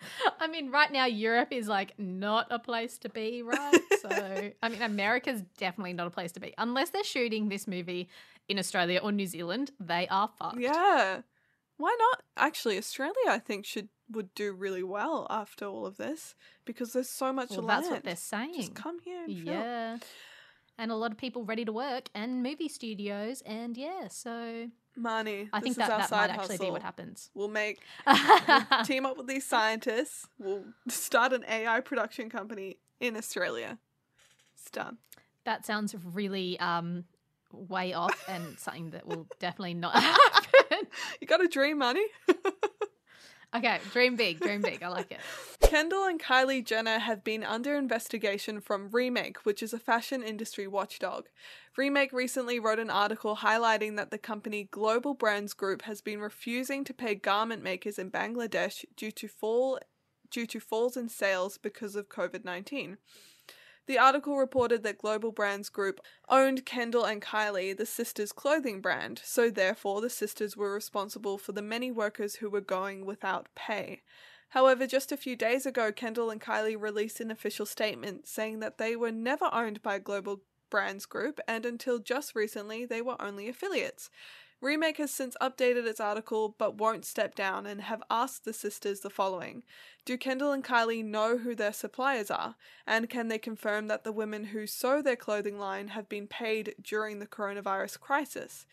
I 0.40 0.46
mean, 0.46 0.70
right 0.70 0.92
now 0.92 1.06
Europe 1.06 1.48
is 1.50 1.68
like 1.68 1.98
not 1.98 2.46
a 2.50 2.58
place 2.58 2.98
to 2.98 3.08
be, 3.08 3.42
right? 3.42 3.78
so, 4.00 4.52
I 4.62 4.68
mean, 4.68 4.82
America's 4.82 5.42
definitely 5.58 5.92
not 5.92 6.06
a 6.06 6.10
place 6.10 6.32
to 6.32 6.40
be 6.40 6.54
unless 6.58 6.90
they're 6.90 7.04
shooting 7.04 7.48
this 7.48 7.66
movie 7.66 8.08
in 8.48 8.58
Australia 8.58 9.00
or 9.02 9.12
New 9.12 9.26
Zealand. 9.26 9.72
They 9.80 10.06
are 10.08 10.28
fucked. 10.38 10.60
Yeah, 10.60 11.22
why 11.76 11.96
not? 11.98 12.22
Actually, 12.36 12.78
Australia, 12.78 13.14
I 13.28 13.38
think 13.38 13.64
should 13.64 13.88
would 14.10 14.32
do 14.34 14.52
really 14.52 14.84
well 14.84 15.26
after 15.30 15.64
all 15.64 15.84
of 15.84 15.96
this 15.96 16.36
because 16.64 16.92
there's 16.92 17.08
so 17.08 17.32
much 17.32 17.50
well, 17.50 17.62
land. 17.62 17.68
that's 17.68 17.90
what 17.90 18.04
they're 18.04 18.16
saying. 18.16 18.54
Just 18.54 18.74
come 18.74 19.00
here 19.00 19.24
and 19.24 19.44
film. 19.44 20.00
And 20.78 20.90
a 20.90 20.94
lot 20.94 21.10
of 21.10 21.16
people 21.16 21.44
ready 21.44 21.64
to 21.64 21.72
work 21.72 22.10
and 22.14 22.42
movie 22.42 22.68
studios, 22.68 23.42
and 23.46 23.76
yeah, 23.76 24.08
so 24.08 24.68
Money. 24.96 25.48
I 25.52 25.60
think 25.60 25.76
that 25.76 25.90
our 25.90 25.98
that 25.98 26.08
side 26.08 26.30
might 26.30 26.38
actually 26.38 26.56
be 26.58 26.70
what 26.70 26.82
happens. 26.82 27.30
We'll 27.34 27.48
make 27.48 27.80
team 28.84 29.04
up 29.04 29.18
with 29.18 29.26
these 29.26 29.44
scientists. 29.44 30.26
We'll 30.38 30.64
start 30.88 31.34
an 31.34 31.44
AI 31.46 31.80
production 31.80 32.30
company 32.30 32.78
in 32.98 33.16
Australia. 33.16 33.78
It's 34.54 34.70
done. 34.70 34.96
That 35.44 35.66
sounds 35.66 35.94
really 36.14 36.58
um 36.60 37.04
way 37.52 37.92
off 37.92 38.24
and 38.28 38.58
something 38.58 38.90
that 38.90 39.06
will 39.06 39.26
definitely 39.38 39.74
not 39.74 39.94
happen. 40.02 40.88
You 41.20 41.26
got 41.26 41.44
a 41.44 41.48
dream, 41.48 41.80
Marnie. 41.80 42.04
okay, 43.56 43.78
dream 43.92 44.16
big, 44.16 44.40
dream 44.40 44.62
big. 44.62 44.82
I 44.82 44.88
like 44.88 45.10
it. 45.10 45.20
Kendall 45.62 46.04
and 46.04 46.20
Kylie 46.20 46.64
Jenner 46.64 46.98
have 46.98 47.24
been 47.24 47.42
under 47.42 47.74
investigation 47.74 48.60
from 48.60 48.90
Remake, 48.90 49.44
which 49.44 49.62
is 49.62 49.72
a 49.72 49.78
fashion 49.78 50.22
industry 50.22 50.66
watchdog. 50.66 51.28
Remake 51.76 52.12
recently 52.12 52.58
wrote 52.58 52.78
an 52.78 52.90
article 52.90 53.36
highlighting 53.36 53.96
that 53.96 54.10
the 54.10 54.18
company 54.18 54.68
Global 54.70 55.14
Brands 55.14 55.54
Group 55.54 55.82
has 55.82 56.00
been 56.00 56.20
refusing 56.20 56.84
to 56.84 56.94
pay 56.94 57.14
garment 57.14 57.62
makers 57.62 57.98
in 57.98 58.10
Bangladesh 58.10 58.84
due 58.96 59.12
to 59.12 59.28
fall 59.28 59.78
due 60.30 60.46
to 60.46 60.60
falls 60.60 60.96
in 60.96 61.08
sales 61.08 61.58
because 61.58 61.94
of 61.94 62.08
COVID-19. 62.08 62.96
The 63.86 63.98
article 63.98 64.36
reported 64.36 64.82
that 64.82 64.98
Global 64.98 65.30
Brands 65.30 65.68
Group 65.68 66.00
owned 66.28 66.66
Kendall 66.66 67.04
and 67.04 67.22
Kylie, 67.22 67.76
the 67.76 67.86
sisters' 67.86 68.32
clothing 68.32 68.80
brand, 68.80 69.20
so 69.24 69.48
therefore 69.48 70.00
the 70.00 70.10
sisters 70.10 70.56
were 70.56 70.74
responsible 70.74 71.38
for 71.38 71.52
the 71.52 71.62
many 71.62 71.92
workers 71.92 72.36
who 72.36 72.50
were 72.50 72.60
going 72.60 73.06
without 73.06 73.48
pay. 73.54 74.02
However, 74.50 74.86
just 74.86 75.12
a 75.12 75.16
few 75.16 75.36
days 75.36 75.66
ago, 75.66 75.92
Kendall 75.92 76.30
and 76.30 76.40
Kylie 76.40 76.80
released 76.80 77.20
an 77.20 77.30
official 77.30 77.66
statement 77.66 78.26
saying 78.26 78.58
that 78.58 78.78
they 78.78 78.96
were 78.96 79.12
never 79.12 79.48
owned 79.52 79.82
by 79.82 80.00
Global 80.00 80.40
Brands 80.68 81.06
Group, 81.06 81.38
and 81.46 81.64
until 81.64 82.00
just 82.00 82.34
recently, 82.34 82.86
they 82.86 83.00
were 83.00 83.20
only 83.22 83.48
affiliates. 83.48 84.10
Remake 84.66 84.96
has 84.96 85.12
since 85.12 85.36
updated 85.40 85.86
its 85.86 86.00
article 86.00 86.56
but 86.58 86.74
won't 86.74 87.04
step 87.04 87.36
down 87.36 87.66
and 87.66 87.82
have 87.82 88.02
asked 88.10 88.44
the 88.44 88.52
sisters 88.52 88.98
the 88.98 89.08
following 89.08 89.62
Do 90.04 90.18
Kendall 90.18 90.50
and 90.50 90.64
Kylie 90.64 91.04
know 91.04 91.38
who 91.38 91.54
their 91.54 91.72
suppliers 91.72 92.32
are? 92.32 92.56
And 92.84 93.08
can 93.08 93.28
they 93.28 93.38
confirm 93.38 93.86
that 93.86 94.02
the 94.02 94.10
women 94.10 94.46
who 94.46 94.66
sew 94.66 95.00
their 95.00 95.14
clothing 95.14 95.56
line 95.56 95.88
have 95.88 96.08
been 96.08 96.26
paid 96.26 96.74
during 96.82 97.20
the 97.20 97.28
coronavirus 97.28 98.00
crisis? 98.00 98.66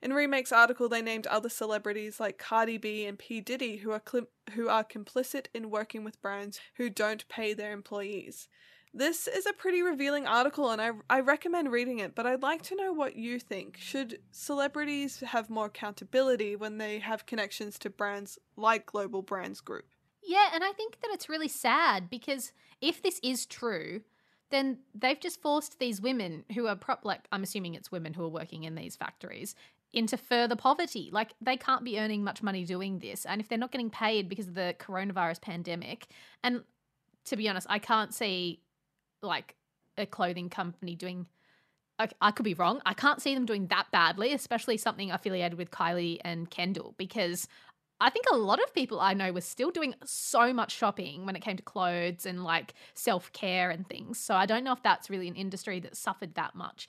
In 0.00 0.12
Remake's 0.12 0.52
article, 0.52 0.88
they 0.88 1.02
named 1.02 1.26
other 1.26 1.48
celebrities 1.48 2.20
like 2.20 2.38
Cardi 2.38 2.78
B 2.78 3.04
and 3.04 3.18
P. 3.18 3.40
Diddy 3.40 3.78
who 3.78 3.90
are, 3.90 3.98
clim- 3.98 4.28
who 4.52 4.68
are 4.68 4.84
complicit 4.84 5.46
in 5.52 5.70
working 5.70 6.04
with 6.04 6.22
brands 6.22 6.60
who 6.76 6.88
don't 6.88 7.28
pay 7.28 7.52
their 7.52 7.72
employees. 7.72 8.46
This 8.94 9.26
is 9.26 9.46
a 9.46 9.54
pretty 9.54 9.80
revealing 9.82 10.26
article 10.26 10.70
and 10.70 10.80
I, 10.80 10.90
I 11.08 11.20
recommend 11.20 11.72
reading 11.72 12.00
it, 12.00 12.14
but 12.14 12.26
I'd 12.26 12.42
like 12.42 12.60
to 12.62 12.76
know 12.76 12.92
what 12.92 13.16
you 13.16 13.38
think. 13.38 13.78
Should 13.78 14.18
celebrities 14.30 15.20
have 15.20 15.48
more 15.48 15.66
accountability 15.66 16.56
when 16.56 16.76
they 16.76 16.98
have 16.98 17.24
connections 17.24 17.78
to 17.80 17.90
brands 17.90 18.38
like 18.54 18.84
Global 18.84 19.22
Brands 19.22 19.62
Group? 19.62 19.86
Yeah, 20.22 20.50
and 20.52 20.62
I 20.62 20.72
think 20.72 21.00
that 21.00 21.10
it's 21.10 21.28
really 21.28 21.48
sad 21.48 22.10
because 22.10 22.52
if 22.82 23.02
this 23.02 23.18
is 23.22 23.46
true, 23.46 24.02
then 24.50 24.78
they've 24.94 25.18
just 25.18 25.40
forced 25.40 25.78
these 25.78 26.00
women 26.00 26.44
who 26.54 26.66
are 26.66 26.76
prop 26.76 27.00
like 27.02 27.26
I'm 27.32 27.42
assuming 27.42 27.74
it's 27.74 27.90
women 27.90 28.12
who 28.12 28.24
are 28.24 28.28
working 28.28 28.64
in 28.64 28.74
these 28.74 28.94
factories 28.94 29.54
into 29.94 30.18
further 30.18 30.54
poverty. 30.54 31.08
Like 31.10 31.32
they 31.40 31.56
can't 31.56 31.82
be 31.82 31.98
earning 31.98 32.22
much 32.22 32.42
money 32.42 32.64
doing 32.64 32.98
this. 32.98 33.24
And 33.24 33.40
if 33.40 33.48
they're 33.48 33.58
not 33.58 33.72
getting 33.72 33.90
paid 33.90 34.28
because 34.28 34.48
of 34.48 34.54
the 34.54 34.74
coronavirus 34.78 35.40
pandemic, 35.40 36.06
and 36.44 36.62
to 37.24 37.36
be 37.36 37.48
honest, 37.48 37.66
I 37.70 37.78
can't 37.78 38.12
see 38.14 38.60
like 39.22 39.54
a 39.96 40.06
clothing 40.06 40.48
company 40.48 40.94
doing 40.94 41.26
I, 42.20 42.32
could 42.32 42.44
be 42.44 42.54
wrong. 42.54 42.80
I 42.84 42.94
can't 42.94 43.22
see 43.22 43.32
them 43.34 43.46
doing 43.46 43.68
that 43.68 43.86
badly, 43.92 44.32
especially 44.32 44.76
something 44.76 45.12
affiliated 45.12 45.56
with 45.56 45.70
Kylie 45.70 46.18
and 46.24 46.50
Kendall, 46.50 46.94
because 46.96 47.46
I 48.00 48.10
think 48.10 48.26
a 48.32 48.36
lot 48.36 48.60
of 48.60 48.74
people 48.74 49.00
I 49.00 49.14
know 49.14 49.32
were 49.32 49.40
still 49.40 49.70
doing 49.70 49.94
so 50.04 50.52
much 50.52 50.72
shopping 50.72 51.26
when 51.26 51.36
it 51.36 51.42
came 51.42 51.56
to 51.56 51.62
clothes 51.62 52.26
and 52.26 52.42
like 52.42 52.74
self 52.94 53.32
care 53.32 53.70
and 53.70 53.88
things. 53.88 54.18
So 54.18 54.34
I 54.34 54.46
don't 54.46 54.64
know 54.64 54.72
if 54.72 54.82
that's 54.82 55.10
really 55.10 55.28
an 55.28 55.36
industry 55.36 55.78
that 55.80 55.96
suffered 55.96 56.34
that 56.34 56.56
much. 56.56 56.88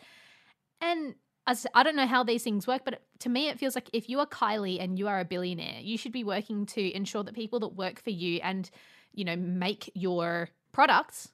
And 0.82 1.14
as 1.46 1.68
I 1.76 1.84
don't 1.84 1.96
know 1.96 2.08
how 2.08 2.24
these 2.24 2.44
things 2.44 2.66
work, 2.66 2.82
but 2.84 3.04
to 3.20 3.30
me, 3.30 3.50
it 3.50 3.60
feels 3.60 3.76
like 3.76 3.90
if 3.94 4.10
you 4.10 4.20
are 4.20 4.26
Kylie 4.26 4.82
and 4.82 4.98
you 4.98 5.08
are 5.08 5.20
a 5.20 5.26
billionaire, 5.26 5.82
you 5.82 5.98
should 5.98 6.14
be 6.14 6.24
working 6.24 6.66
to 6.68 6.96
ensure 6.96 7.24
that 7.24 7.36
people 7.36 7.60
that 7.60 7.76
work 7.76 8.02
for 8.02 8.10
you 8.10 8.40
and, 8.42 8.70
you 9.14 9.26
know, 9.26 9.36
make 9.36 9.92
your 9.94 10.50
products 10.72 11.32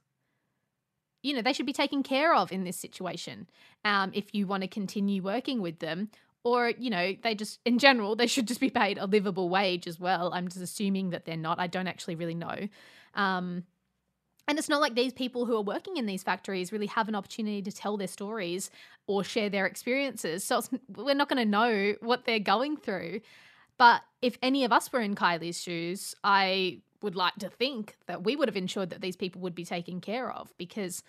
you 1.21 1.33
know, 1.33 1.41
they 1.41 1.53
should 1.53 1.65
be 1.65 1.73
taken 1.73 2.03
care 2.03 2.33
of 2.33 2.51
in 2.51 2.63
this 2.63 2.77
situation 2.77 3.47
um, 3.85 4.11
if 4.13 4.33
you 4.33 4.47
want 4.47 4.61
to 4.63 4.67
continue 4.67 5.21
working 5.21 5.61
with 5.61 5.79
them. 5.79 6.09
Or, 6.43 6.69
you 6.69 6.89
know, 6.89 7.15
they 7.21 7.35
just, 7.35 7.59
in 7.65 7.79
general, 7.79 8.15
they 8.15 8.27
should 8.27 8.47
just 8.47 8.61
be 8.61 8.69
paid 8.69 8.97
a 8.97 9.05
livable 9.05 9.49
wage 9.49 9.87
as 9.87 9.99
well. 9.99 10.31
I'm 10.33 10.47
just 10.47 10.61
assuming 10.61 11.09
that 11.09 11.25
they're 11.25 11.35
not. 11.35 11.59
I 11.59 11.67
don't 11.67 11.87
actually 11.87 12.15
really 12.15 12.35
know. 12.35 12.69
Um, 13.13 13.63
and 14.47 14.57
it's 14.57 14.69
not 14.69 14.81
like 14.81 14.95
these 14.95 15.13
people 15.13 15.45
who 15.45 15.55
are 15.57 15.61
working 15.61 15.97
in 15.97 16.05
these 16.05 16.23
factories 16.23 16.71
really 16.71 16.87
have 16.87 17.07
an 17.07 17.15
opportunity 17.15 17.61
to 17.61 17.71
tell 17.71 17.97
their 17.97 18.07
stories 18.07 18.71
or 19.05 19.23
share 19.23 19.49
their 19.49 19.65
experiences. 19.65 20.43
So 20.43 20.63
we're 20.95 21.13
not 21.13 21.29
going 21.29 21.43
to 21.43 21.49
know 21.49 21.95
what 22.01 22.25
they're 22.25 22.39
going 22.39 22.77
through. 22.77 23.19
But 23.77 24.01
if 24.21 24.37
any 24.41 24.63
of 24.63 24.71
us 24.71 24.91
were 24.91 25.01
in 25.01 25.15
Kylie's 25.15 25.61
shoes, 25.61 26.15
I 26.23 26.81
would 27.01 27.15
like 27.15 27.35
to 27.35 27.49
think 27.49 27.97
that 28.07 28.23
we 28.23 28.35
would 28.35 28.47
have 28.47 28.57
ensured 28.57 28.89
that 28.89 29.01
these 29.01 29.15
people 29.15 29.41
would 29.41 29.55
be 29.55 29.65
taken 29.65 30.01
care 30.01 30.31
of 30.31 30.53
because 30.57 31.03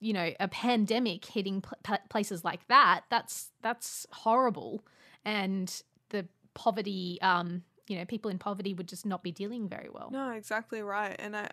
you 0.00 0.12
know 0.12 0.32
a 0.40 0.48
pandemic 0.48 1.24
hitting 1.24 1.60
pl- 1.60 1.98
places 2.08 2.44
like 2.44 2.66
that 2.68 3.02
that's 3.10 3.50
that's 3.62 4.06
horrible 4.12 4.84
and 5.24 5.82
the 6.08 6.26
poverty 6.54 7.18
um 7.22 7.62
you 7.86 7.96
know 7.96 8.04
people 8.04 8.30
in 8.30 8.38
poverty 8.38 8.74
would 8.74 8.88
just 8.88 9.04
not 9.04 9.22
be 9.22 9.30
dealing 9.30 9.68
very 9.68 9.88
well 9.92 10.10
No, 10.10 10.30
exactly 10.30 10.82
right. 10.82 11.16
And 11.18 11.36
I 11.36 11.50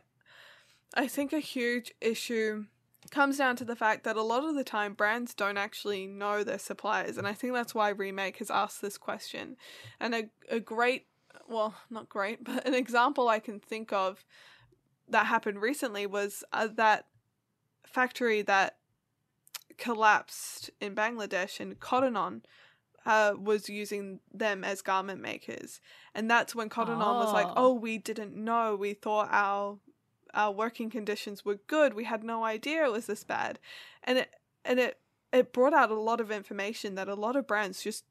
I 0.93 1.07
think 1.07 1.33
a 1.33 1.39
huge 1.39 1.93
issue 1.99 2.65
comes 3.11 3.37
down 3.37 3.55
to 3.57 3.65
the 3.65 3.75
fact 3.75 4.03
that 4.03 4.15
a 4.15 4.21
lot 4.21 4.43
of 4.43 4.55
the 4.55 4.63
time 4.63 4.93
brands 4.93 5.33
don't 5.33 5.57
actually 5.57 6.07
know 6.07 6.43
their 6.43 6.59
suppliers 6.59 7.17
and 7.17 7.27
I 7.27 7.33
think 7.33 7.53
that's 7.53 7.75
why 7.75 7.89
Remake 7.89 8.37
has 8.37 8.49
asked 8.49 8.81
this 8.81 8.97
question. 8.97 9.57
And 9.99 10.15
a 10.15 10.29
a 10.49 10.59
great 10.59 11.05
well, 11.47 11.75
not 11.89 12.09
great, 12.09 12.43
but 12.43 12.67
an 12.67 12.73
example 12.73 13.27
I 13.29 13.39
can 13.39 13.59
think 13.59 13.91
of 13.93 14.25
that 15.09 15.25
happened 15.27 15.61
recently 15.61 16.05
was 16.05 16.43
uh, 16.51 16.67
that 16.75 17.05
factory 17.85 18.41
that 18.41 18.77
collapsed 19.77 20.69
in 20.81 20.95
Bangladesh 20.95 21.59
and 21.59 21.79
Cotton 21.79 22.17
On 22.17 22.41
uh, 23.05 23.33
was 23.39 23.69
using 23.69 24.19
them 24.33 24.63
as 24.63 24.81
garment 24.81 25.21
makers. 25.21 25.79
And 26.13 26.29
that's 26.29 26.53
when 26.53 26.67
Cotton 26.67 27.01
On 27.01 27.15
was 27.23 27.31
like, 27.31 27.47
Oh. 27.47 27.53
oh, 27.55 27.73
we 27.73 27.97
didn't 27.97 28.35
know. 28.35 28.75
We 28.75 28.93
thought 28.93 29.29
our 29.31 29.77
our 30.33 30.51
working 30.51 30.89
conditions 30.89 31.45
were 31.45 31.59
good. 31.67 31.93
We 31.93 32.03
had 32.03 32.23
no 32.23 32.43
idea 32.43 32.83
it 32.85 32.91
was 32.91 33.05
this 33.05 33.23
bad. 33.23 33.59
And 34.03 34.19
it 34.19 34.35
and 34.65 34.79
it 34.79 34.99
it 35.31 35.53
brought 35.53 35.73
out 35.73 35.89
a 35.89 35.95
lot 35.95 36.19
of 36.19 36.31
information 36.31 36.95
that 36.95 37.07
a 37.07 37.15
lot 37.15 37.35
of 37.35 37.47
brands 37.47 37.81
just 37.81 38.03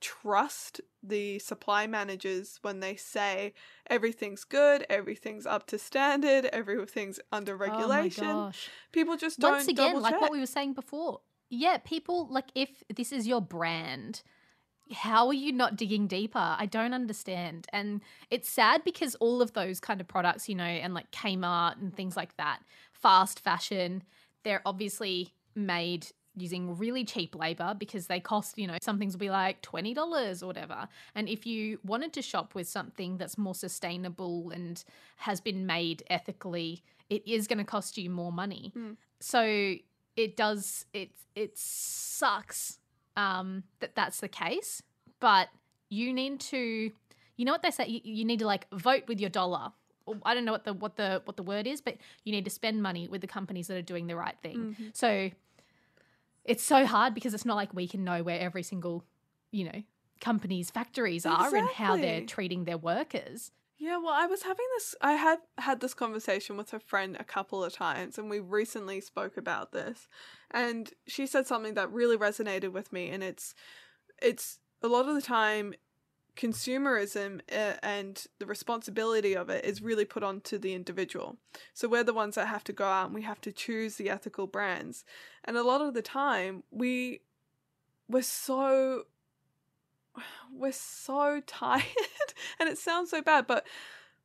trust 0.00 0.80
the 1.02 1.38
supply 1.38 1.86
managers 1.86 2.58
when 2.62 2.80
they 2.80 2.96
say 2.96 3.54
everything's 3.88 4.44
good, 4.44 4.84
everything's 4.90 5.46
up 5.46 5.66
to 5.68 5.78
standard, 5.78 6.46
everything's 6.46 7.20
under 7.32 7.56
regulation. 7.56 8.24
Oh 8.24 8.34
my 8.34 8.46
gosh. 8.46 8.68
People 8.92 9.16
just 9.16 9.38
don't 9.38 9.52
Once 9.52 9.68
again, 9.68 10.00
like 10.00 10.20
what 10.20 10.32
we 10.32 10.40
were 10.40 10.46
saying 10.46 10.74
before, 10.74 11.20
yeah, 11.48 11.78
people 11.78 12.28
like 12.30 12.50
if 12.54 12.82
this 12.94 13.12
is 13.12 13.26
your 13.26 13.40
brand, 13.40 14.22
how 14.92 15.26
are 15.26 15.34
you 15.34 15.52
not 15.52 15.76
digging 15.76 16.06
deeper? 16.06 16.56
I 16.58 16.66
don't 16.66 16.92
understand. 16.92 17.66
And 17.72 18.02
it's 18.30 18.48
sad 18.48 18.84
because 18.84 19.14
all 19.16 19.42
of 19.42 19.52
those 19.52 19.80
kind 19.80 20.00
of 20.00 20.08
products, 20.08 20.48
you 20.48 20.54
know, 20.54 20.64
and 20.64 20.94
like 20.94 21.10
Kmart 21.10 21.80
and 21.80 21.94
things 21.94 22.16
like 22.16 22.36
that, 22.36 22.60
fast 22.92 23.40
fashion, 23.40 24.02
they're 24.44 24.62
obviously 24.64 25.34
made 25.54 26.08
using 26.36 26.76
really 26.76 27.04
cheap 27.04 27.34
labor 27.34 27.74
because 27.76 28.06
they 28.06 28.20
cost, 28.20 28.58
you 28.58 28.66
know, 28.66 28.76
some 28.82 28.98
things 28.98 29.14
will 29.14 29.20
be 29.20 29.30
like 29.30 29.62
$20 29.62 30.42
or 30.42 30.46
whatever. 30.46 30.88
And 31.14 31.28
if 31.28 31.46
you 31.46 31.78
wanted 31.84 32.12
to 32.14 32.22
shop 32.22 32.54
with 32.54 32.68
something 32.68 33.16
that's 33.16 33.38
more 33.38 33.54
sustainable 33.54 34.50
and 34.50 34.82
has 35.16 35.40
been 35.40 35.66
made 35.66 36.02
ethically, 36.10 36.82
it 37.08 37.26
is 37.26 37.46
going 37.46 37.58
to 37.58 37.64
cost 37.64 37.96
you 37.96 38.10
more 38.10 38.32
money. 38.32 38.72
Mm. 38.76 38.96
So 39.20 39.74
it 40.16 40.36
does 40.36 40.86
it 40.92 41.10
it 41.34 41.56
sucks 41.58 42.78
um 43.16 43.62
that 43.80 43.94
that's 43.94 44.20
the 44.20 44.28
case, 44.28 44.82
but 45.20 45.48
you 45.88 46.12
need 46.12 46.40
to 46.40 46.90
you 47.36 47.44
know 47.44 47.52
what 47.52 47.62
they 47.62 47.70
say 47.70 47.86
you, 47.86 48.00
you 48.02 48.24
need 48.24 48.38
to 48.38 48.46
like 48.46 48.66
vote 48.72 49.04
with 49.08 49.20
your 49.20 49.30
dollar. 49.30 49.72
I 50.24 50.34
don't 50.34 50.44
know 50.44 50.52
what 50.52 50.64
the 50.64 50.72
what 50.72 50.96
the 50.96 51.22
what 51.24 51.36
the 51.36 51.42
word 51.42 51.66
is, 51.66 51.80
but 51.80 51.96
you 52.24 52.32
need 52.32 52.44
to 52.44 52.50
spend 52.50 52.82
money 52.82 53.08
with 53.08 53.20
the 53.20 53.26
companies 53.26 53.66
that 53.68 53.76
are 53.76 53.82
doing 53.82 54.06
the 54.06 54.16
right 54.16 54.36
thing. 54.42 54.76
Mhm. 54.78 54.96
So 54.96 55.30
it's 56.46 56.62
so 56.62 56.86
hard 56.86 57.14
because 57.14 57.34
it's 57.34 57.44
not 57.44 57.56
like 57.56 57.74
we 57.74 57.88
can 57.88 58.04
know 58.04 58.22
where 58.22 58.38
every 58.40 58.62
single, 58.62 59.04
you 59.50 59.64
know, 59.64 59.82
company's 60.20 60.70
factories 60.70 61.26
are 61.26 61.54
and 61.54 61.68
how 61.68 61.96
they're 61.96 62.22
treating 62.22 62.64
their 62.64 62.78
workers. 62.78 63.52
Yeah, 63.78 63.98
well, 63.98 64.14
I 64.14 64.26
was 64.26 64.42
having 64.42 64.64
this. 64.76 64.94
I 65.02 65.12
had 65.12 65.38
had 65.58 65.80
this 65.80 65.92
conversation 65.92 66.56
with 66.56 66.72
a 66.72 66.80
friend 66.80 67.16
a 67.20 67.24
couple 67.24 67.62
of 67.62 67.74
times, 67.74 68.16
and 68.16 68.30
we 68.30 68.40
recently 68.40 69.02
spoke 69.02 69.36
about 69.36 69.72
this. 69.72 70.08
And 70.50 70.90
she 71.06 71.26
said 71.26 71.46
something 71.46 71.74
that 71.74 71.92
really 71.92 72.16
resonated 72.16 72.72
with 72.72 72.90
me, 72.90 73.10
and 73.10 73.22
it's, 73.22 73.54
it's 74.22 74.60
a 74.82 74.88
lot 74.88 75.08
of 75.08 75.14
the 75.14 75.20
time, 75.20 75.74
consumerism 76.36 77.40
uh, 77.50 77.74
and 77.82 78.26
the 78.38 78.46
responsibility 78.46 79.34
of 79.34 79.50
it 79.50 79.64
is 79.64 79.82
really 79.82 80.04
put 80.04 80.22
onto 80.22 80.58
the 80.58 80.74
individual. 80.74 81.38
So 81.74 81.88
we're 81.88 82.04
the 82.04 82.14
ones 82.14 82.34
that 82.34 82.48
have 82.48 82.64
to 82.64 82.72
go 82.72 82.84
out 82.84 83.06
and 83.06 83.14
we 83.14 83.22
have 83.22 83.40
to 83.42 83.52
choose 83.52 83.96
the 83.96 84.10
ethical 84.10 84.46
brands, 84.46 85.04
and 85.44 85.56
a 85.56 85.62
lot 85.62 85.80
of 85.80 85.94
the 85.94 86.02
time 86.02 86.62
we, 86.70 87.20
we're 88.08 88.22
so 88.22 89.04
we're 90.52 90.72
so 90.72 91.40
tired 91.46 91.84
and 92.60 92.68
it 92.68 92.78
sounds 92.78 93.10
so 93.10 93.20
bad 93.20 93.46
but 93.46 93.66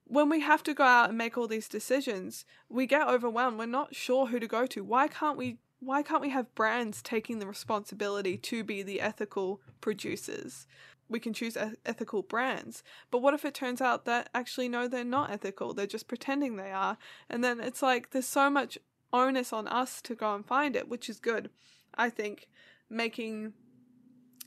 when 0.05 0.29
we 0.29 0.41
have 0.41 0.61
to 0.63 0.73
go 0.73 0.83
out 0.83 1.09
and 1.09 1.17
make 1.17 1.37
all 1.37 1.47
these 1.47 1.69
decisions 1.69 2.45
we 2.69 2.85
get 2.85 3.07
overwhelmed. 3.07 3.57
We're 3.57 3.65
not 3.65 3.95
sure 3.95 4.27
who 4.27 4.39
to 4.39 4.47
go 4.47 4.65
to. 4.67 4.83
Why 4.83 5.07
can't 5.07 5.37
we 5.37 5.57
why 5.79 6.03
can't 6.03 6.21
we 6.21 6.29
have 6.29 6.53
brands 6.53 7.01
taking 7.01 7.39
the 7.39 7.47
responsibility 7.47 8.37
to 8.37 8.63
be 8.63 8.83
the 8.83 9.01
ethical 9.01 9.61
producers 9.81 10.67
we 11.11 11.19
can 11.19 11.33
choose 11.33 11.57
ethical 11.85 12.21
brands 12.21 12.83
but 13.11 13.21
what 13.21 13.33
if 13.33 13.45
it 13.45 13.53
turns 13.53 13.81
out 13.81 14.05
that 14.05 14.29
actually 14.33 14.69
no 14.69 14.87
they're 14.87 15.03
not 15.03 15.29
ethical 15.29 15.73
they're 15.73 15.85
just 15.85 16.07
pretending 16.07 16.55
they 16.55 16.71
are 16.71 16.97
and 17.29 17.43
then 17.43 17.59
it's 17.59 17.81
like 17.81 18.11
there's 18.11 18.25
so 18.25 18.49
much 18.49 18.77
onus 19.13 19.51
on 19.51 19.67
us 19.67 20.01
to 20.01 20.15
go 20.15 20.33
and 20.33 20.45
find 20.45 20.75
it 20.75 20.89
which 20.89 21.09
is 21.09 21.19
good 21.19 21.49
i 21.95 22.09
think 22.09 22.47
making 22.89 23.53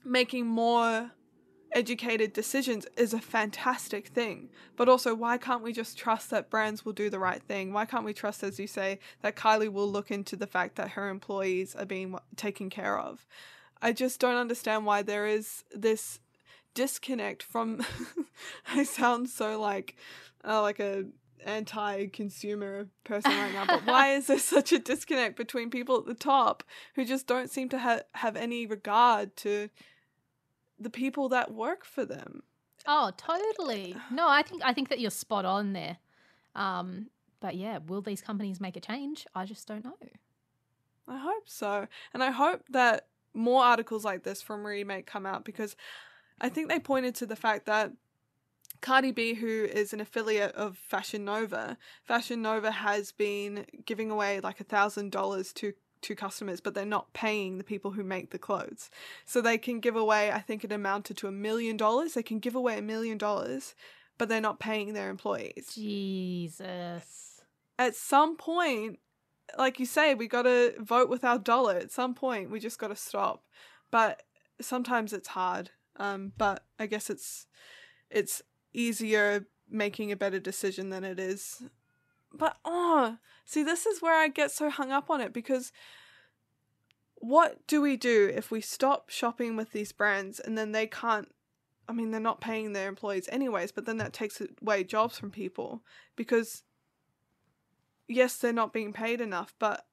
making 0.05 0.47
more 0.47 1.11
educated 1.75 2.33
decisions 2.33 2.87
is 2.97 3.13
a 3.13 3.21
fantastic 3.21 4.09
thing. 4.09 4.49
But 4.77 4.89
also, 4.89 5.15
why 5.15 5.37
can't 5.39 5.63
we 5.63 5.73
just 5.73 5.99
trust 5.99 6.31
that 6.31 6.49
brands 6.49 6.85
will 6.85 6.93
do 6.93 7.11
the 7.11 7.19
right 7.19 7.43
thing? 7.43 7.73
Why 7.73 7.85
can't 7.85 8.05
we 8.05 8.15
trust, 8.15 8.43
as 8.43 8.59
you 8.59 8.67
say, 8.67 9.01
that 9.23 9.37
Kylie 9.37 9.73
will 9.73 9.91
look 9.91 10.11
into 10.11 10.37
the 10.37 10.47
fact 10.47 10.77
that 10.77 10.91
her 10.91 11.09
employees 11.09 11.75
are 11.75 11.85
being 11.85 12.17
taken 12.37 12.71
care 12.71 12.99
of? 12.99 13.27
I 13.83 13.93
just 13.93 14.21
don't 14.21 14.37
understand 14.37 14.87
why 14.87 15.03
there 15.03 15.27
is 15.27 15.65
this 15.75 16.21
disconnect 16.75 17.43
from. 17.43 17.85
I 18.75 18.85
sound 18.85 19.29
so 19.29 19.61
like, 19.61 19.97
uh, 20.47 20.63
like 20.63 20.81
a 20.81 21.05
anti-consumer 21.47 22.89
person 23.05 23.31
right 23.31 23.53
now 23.53 23.67
but 23.67 23.85
why 23.85 24.15
is 24.15 24.29
there 24.29 24.39
such 24.39 24.73
a 24.73 24.79
disconnect 24.79 25.37
between 25.37 25.69
people 25.69 25.99
at 25.99 26.07
the 26.07 26.15
top 26.15 26.65
who 26.95 27.05
just 27.05 27.27
don't 27.27 27.51
seem 27.51 27.69
to 27.69 27.79
ha- 27.79 28.01
have 28.15 28.35
any 28.35 28.65
regard 28.65 29.37
to 29.37 29.69
the 30.79 30.91
people 30.91 31.29
that 31.31 31.53
work 31.53 31.85
for 31.85 32.05
them. 32.05 32.43
Oh, 32.87 33.11
totally. 33.17 33.97
No, 34.11 34.29
I 34.29 34.43
think 34.43 34.63
I 34.65 34.73
think 34.73 34.89
that 34.91 35.01
you're 35.01 35.11
spot 35.11 35.45
on 35.45 35.73
there. 35.73 35.99
Um, 36.55 37.09
but 37.41 37.57
yeah, 37.57 37.79
will 37.87 38.03
these 38.03 38.21
companies 38.21 38.61
make 38.61 38.77
a 38.77 38.81
change? 38.81 39.27
I 39.35 39.45
just 39.45 39.67
don't 39.67 39.85
know. 39.85 39.97
I 41.09 41.19
hope 41.19 41.49
so. 41.49 41.87
And 42.13 42.23
I 42.23 42.31
hope 42.31 42.63
that 42.71 43.09
more 43.33 43.63
articles 43.63 44.05
like 44.05 44.23
this 44.23 44.41
from 44.43 44.65
Remake 44.65 45.07
come 45.07 45.27
out 45.27 45.45
because 45.45 45.77
I 46.41 46.49
think 46.49 46.69
they 46.69 46.79
pointed 46.79 47.15
to 47.17 47.27
the 47.27 47.37
fact 47.37 47.67
that 47.67 47.93
Cardi 48.81 49.13
B, 49.13 49.35
who 49.35 49.65
is 49.65 49.93
an 49.93 50.01
affiliate 50.01 50.55
of 50.55 50.77
Fashion 50.77 51.25
Nova, 51.25 51.79
Fashion 52.05 52.43
Nova 52.43 52.71
has 52.71 53.13
been 53.13 53.67
giving 53.87 54.11
away 54.11 54.41
like 54.41 54.61
a 54.61 54.65
thousand 54.65 55.11
dollars 55.11 55.53
to 55.55 55.75
to 56.05 56.15
customers, 56.15 56.61
but 56.61 56.75
they're 56.75 56.85
not 56.85 57.13
paying 57.15 57.59
the 57.59 57.65
people 57.65 57.93
who 57.93 58.05
make 58.05 58.31
the 58.31 58.39
clothes. 58.39 58.91
So 59.25 59.41
they 59.41 59.59
can 59.59 59.81
give 59.81 59.97
away, 59.97 60.31
I 60.31 60.41
think 60.41 60.63
it 60.63 60.71
amounted 60.71 61.17
to 61.19 61.29
a 61.29 61.33
million 61.33 61.77
dollars. 61.77 62.13
They 62.15 62.23
can 62.23 62.39
give 62.39 62.55
away 62.55 62.79
a 62.79 62.83
million 62.83 63.17
dollars, 63.17 63.75
but 64.19 64.29
they're 64.29 64.41
not 64.41 64.61
paying 64.61 64.93
their 64.93 65.09
employees. 65.09 65.73
Jesus. 65.75 67.41
At 67.79 67.97
some 67.97 68.37
point, 68.37 68.99
like 69.59 69.81
you 69.81 69.87
say, 69.87 70.15
we 70.15 70.29
gotta 70.29 70.75
vote 70.79 71.09
with 71.09 71.25
our 71.25 71.39
dollar. 71.39 71.77
At 71.77 71.91
some 71.91 72.15
point, 72.15 72.51
we 72.51 72.61
just 72.61 72.79
gotta 72.79 72.97
stop. 72.97 73.43
But 73.91 74.23
sometimes 74.61 75.13
it's 75.13 75.29
hard. 75.29 75.71
Um, 75.97 76.33
but 76.37 76.65
I 76.79 76.87
guess 76.87 77.11
it's 77.11 77.47
it's 78.11 78.43
easier 78.73 79.47
making 79.71 80.13
a 80.13 80.17
better 80.17 80.39
decision 80.39 80.91
than 80.91 81.05
it 81.05 81.19
is. 81.19 81.63
But 82.33 82.57
oh, 82.65 83.19
see, 83.45 83.63
this 83.63 83.87
is 83.87 84.03
where 84.03 84.15
I 84.15 84.29
get 84.29 84.51
so 84.51 84.71
hung 84.71 84.91
up 84.91 85.11
on 85.11 85.21
it 85.21 85.33
because 85.33 85.73
what 87.17 87.67
do 87.67 87.81
we 87.81 87.97
do 87.97 88.31
if 88.35 88.51
we 88.51 88.61
stop 88.61 89.09
shopping 89.09 89.57
with 89.57 89.73
these 89.73 89.93
brands 89.93 90.41
and 90.41 90.59
then 90.59 90.73
they 90.73 90.87
can't? 90.87 91.29
I 91.89 91.93
mean, 91.93 92.11
they're 92.11 92.21
not 92.21 92.41
paying 92.41 92.73
their 92.73 92.89
employees 92.89 93.29
anyways, 93.31 93.73
but 93.73 93.87
then 93.87 93.99
that 93.99 94.13
takes 94.13 94.43
away 94.63 94.85
jobs 94.85 95.19
from 95.19 95.31
people 95.31 95.83
because 96.17 96.65
yes, 98.09 98.37
they're 98.37 98.53
not 98.53 98.73
being 98.73 98.93
paid 98.93 99.21
enough, 99.21 99.55
but 99.59 99.87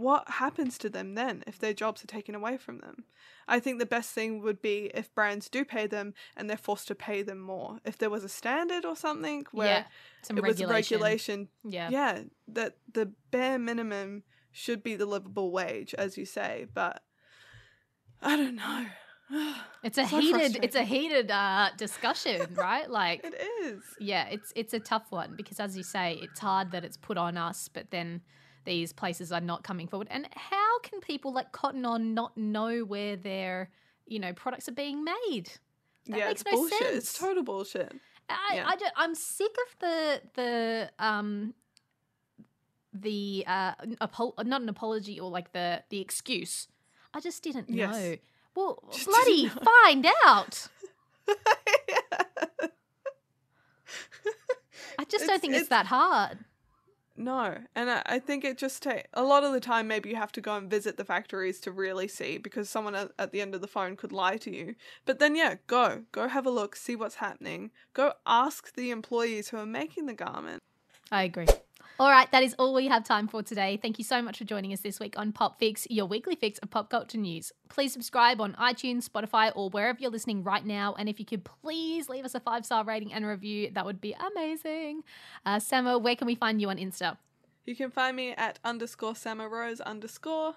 what 0.00 0.28
happens 0.28 0.78
to 0.78 0.88
them 0.90 1.14
then 1.14 1.42
if 1.46 1.58
their 1.58 1.72
jobs 1.74 2.02
are 2.04 2.06
taken 2.08 2.34
away 2.34 2.56
from 2.56 2.78
them? 2.78 3.04
I 3.48 3.60
think 3.60 3.78
the 3.78 3.86
best 3.86 4.10
thing 4.10 4.42
would 4.42 4.60
be 4.60 4.90
if 4.94 5.14
brands 5.14 5.48
do 5.48 5.64
pay 5.64 5.86
them 5.86 6.14
and 6.36 6.48
they're 6.50 6.56
forced 6.56 6.88
to 6.88 6.94
pay 6.94 7.22
them 7.22 7.38
more. 7.40 7.78
If 7.84 7.96
there 7.98 8.10
was 8.10 8.24
a 8.24 8.28
standard 8.28 8.84
or 8.84 8.96
something 8.96 9.46
where 9.52 9.66
yeah. 9.68 9.84
Some 10.22 10.38
it 10.38 10.42
was 10.42 10.58
regulation. 10.60 10.98
regulation, 11.00 11.48
Yeah. 11.64 11.88
yeah, 11.90 12.22
that 12.48 12.76
the 12.92 13.12
bare 13.30 13.58
minimum 13.58 14.24
should 14.50 14.82
be 14.82 14.96
the 14.96 15.06
livable 15.06 15.52
wage, 15.52 15.94
as 15.94 16.18
you 16.18 16.24
say, 16.26 16.66
but 16.74 17.02
I 18.22 18.36
don't 18.36 18.56
know. 18.56 18.86
It's 19.82 19.98
a 19.98 20.06
So 20.06 20.18
heated 20.20 20.58
it's 20.64 20.74
a 20.76 20.82
heated 20.82 21.30
uh 21.30 21.70
discussion, 21.76 22.54
right? 22.54 22.88
Like 22.90 23.20
It 23.24 23.34
is. 23.64 23.82
yeah, 24.00 24.26
it's 24.28 24.52
it's 24.56 24.74
a 24.74 24.80
tough 24.80 25.06
one 25.10 25.34
because 25.36 25.60
as 25.60 25.76
you 25.76 25.82
say, 25.84 26.18
it's 26.22 26.40
hard 26.40 26.70
that 26.72 26.84
it's 26.84 26.96
put 26.96 27.16
on 27.18 27.36
us, 27.36 27.68
but 27.72 27.90
then 27.90 28.22
these 28.66 28.92
places 28.92 29.32
are 29.32 29.40
not 29.40 29.62
coming 29.64 29.88
forward. 29.88 30.08
And 30.10 30.28
how 30.32 30.78
can 30.80 31.00
people 31.00 31.32
like 31.32 31.52
Cotton 31.52 31.84
On 31.86 32.12
not 32.12 32.36
know 32.36 32.84
where 32.84 33.16
their, 33.16 33.70
you 34.06 34.18
know, 34.18 34.32
products 34.34 34.68
are 34.68 34.72
being 34.72 35.02
made? 35.04 35.50
That 36.08 36.18
yeah, 36.18 36.26
makes 36.28 36.42
it's 36.42 36.44
no 36.52 36.58
bullshit. 36.58 36.78
sense. 36.78 36.96
It's 36.98 37.18
total 37.18 37.42
bullshit. 37.42 37.92
I, 38.28 38.56
Yeah. 38.56 38.64
I 38.68 38.76
don't, 38.76 38.92
I'm 38.96 39.14
sick 39.14 39.54
of 39.68 39.78
the 39.78 40.20
the 40.34 40.90
um 40.98 41.54
the 42.92 43.44
uh 43.46 43.72
apo- 44.00 44.34
not 44.44 44.60
an 44.62 44.68
apology 44.68 45.18
or 45.20 45.30
like 45.30 45.52
the 45.52 45.82
the 45.90 46.00
excuse. 46.00 46.68
I 47.14 47.20
just 47.20 47.42
didn't 47.42 47.70
Yes. 47.70 47.92
know. 47.94 48.16
Well, 48.54 48.82
Just 48.92 49.06
bloody 49.06 49.48
find 49.48 50.06
out. 50.24 50.68
I 54.98 55.04
just 55.04 55.14
It's- 55.24 55.28
don't 55.28 55.40
think 55.40 55.52
it's, 55.54 55.64
it's- 55.64 55.68
that 55.68 55.86
hard. 55.86 56.38
No, 57.16 57.56
and 57.74 57.90
I, 57.90 58.02
I 58.04 58.18
think 58.18 58.44
it 58.44 58.58
just 58.58 58.82
take 58.82 59.06
a 59.14 59.22
lot 59.22 59.42
of 59.42 59.52
the 59.52 59.60
time. 59.60 59.88
Maybe 59.88 60.10
you 60.10 60.16
have 60.16 60.32
to 60.32 60.40
go 60.40 60.56
and 60.56 60.70
visit 60.70 60.96
the 60.96 61.04
factories 61.04 61.60
to 61.60 61.70
really 61.70 62.08
see 62.08 62.36
because 62.36 62.68
someone 62.68 62.94
at, 62.94 63.10
at 63.18 63.32
the 63.32 63.40
end 63.40 63.54
of 63.54 63.62
the 63.62 63.66
phone 63.66 63.96
could 63.96 64.12
lie 64.12 64.36
to 64.38 64.54
you. 64.54 64.74
But 65.06 65.18
then, 65.18 65.34
yeah, 65.34 65.56
go 65.66 66.02
go 66.12 66.28
have 66.28 66.46
a 66.46 66.50
look, 66.50 66.76
see 66.76 66.94
what's 66.94 67.16
happening. 67.16 67.70
Go 67.94 68.12
ask 68.26 68.74
the 68.74 68.90
employees 68.90 69.48
who 69.48 69.56
are 69.56 69.66
making 69.66 70.06
the 70.06 70.14
garment. 70.14 70.62
I 71.10 71.22
agree. 71.22 71.46
All 71.98 72.10
right, 72.10 72.30
that 72.30 72.42
is 72.42 72.54
all 72.58 72.74
we 72.74 72.88
have 72.88 73.04
time 73.04 73.26
for 73.26 73.42
today. 73.42 73.78
Thank 73.80 73.98
you 73.98 74.04
so 74.04 74.20
much 74.20 74.36
for 74.36 74.44
joining 74.44 74.74
us 74.74 74.80
this 74.80 75.00
week 75.00 75.18
on 75.18 75.32
Pop 75.32 75.58
Fix, 75.58 75.86
your 75.88 76.04
weekly 76.04 76.34
fix 76.34 76.58
of 76.58 76.70
pop 76.70 76.90
culture 76.90 77.16
news. 77.16 77.52
Please 77.70 77.90
subscribe 77.90 78.38
on 78.38 78.52
iTunes, 78.54 79.08
Spotify, 79.08 79.50
or 79.54 79.70
wherever 79.70 79.98
you're 79.98 80.10
listening 80.10 80.42
right 80.42 80.64
now. 80.64 80.94
And 80.98 81.08
if 81.08 81.18
you 81.18 81.24
could 81.24 81.42
please 81.44 82.10
leave 82.10 82.26
us 82.26 82.34
a 82.34 82.40
five 82.40 82.66
star 82.66 82.84
rating 82.84 83.14
and 83.14 83.24
review, 83.24 83.70
that 83.72 83.86
would 83.86 84.02
be 84.02 84.14
amazing. 84.34 85.04
Uh, 85.46 85.58
Sama, 85.58 85.96
where 85.96 86.16
can 86.16 86.26
we 86.26 86.34
find 86.34 86.60
you 86.60 86.68
on 86.68 86.76
Insta? 86.76 87.16
You 87.64 87.74
can 87.74 87.90
find 87.90 88.14
me 88.14 88.32
at 88.32 88.58
underscore 88.62 89.14
Samarose 89.14 89.80
underscore. 89.80 90.54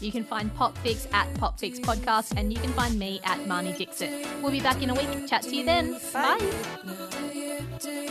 You 0.00 0.12
can 0.12 0.22
find 0.22 0.54
Pop 0.54 0.78
Fix 0.78 1.08
at 1.12 1.32
Pop 1.34 1.58
Fix 1.58 1.80
Podcast, 1.80 2.36
and 2.36 2.52
you 2.52 2.60
can 2.60 2.72
find 2.74 2.96
me 2.96 3.20
at 3.24 3.38
Marnie 3.40 3.76
Dixit. 3.76 4.26
We'll 4.40 4.52
be 4.52 4.60
back 4.60 4.80
in 4.82 4.90
a 4.90 4.94
week. 4.94 5.28
Chat 5.28 5.42
to 5.42 5.54
you 5.54 5.64
then. 5.64 5.98
Bye. 6.12 6.38
Bye. 7.82 8.10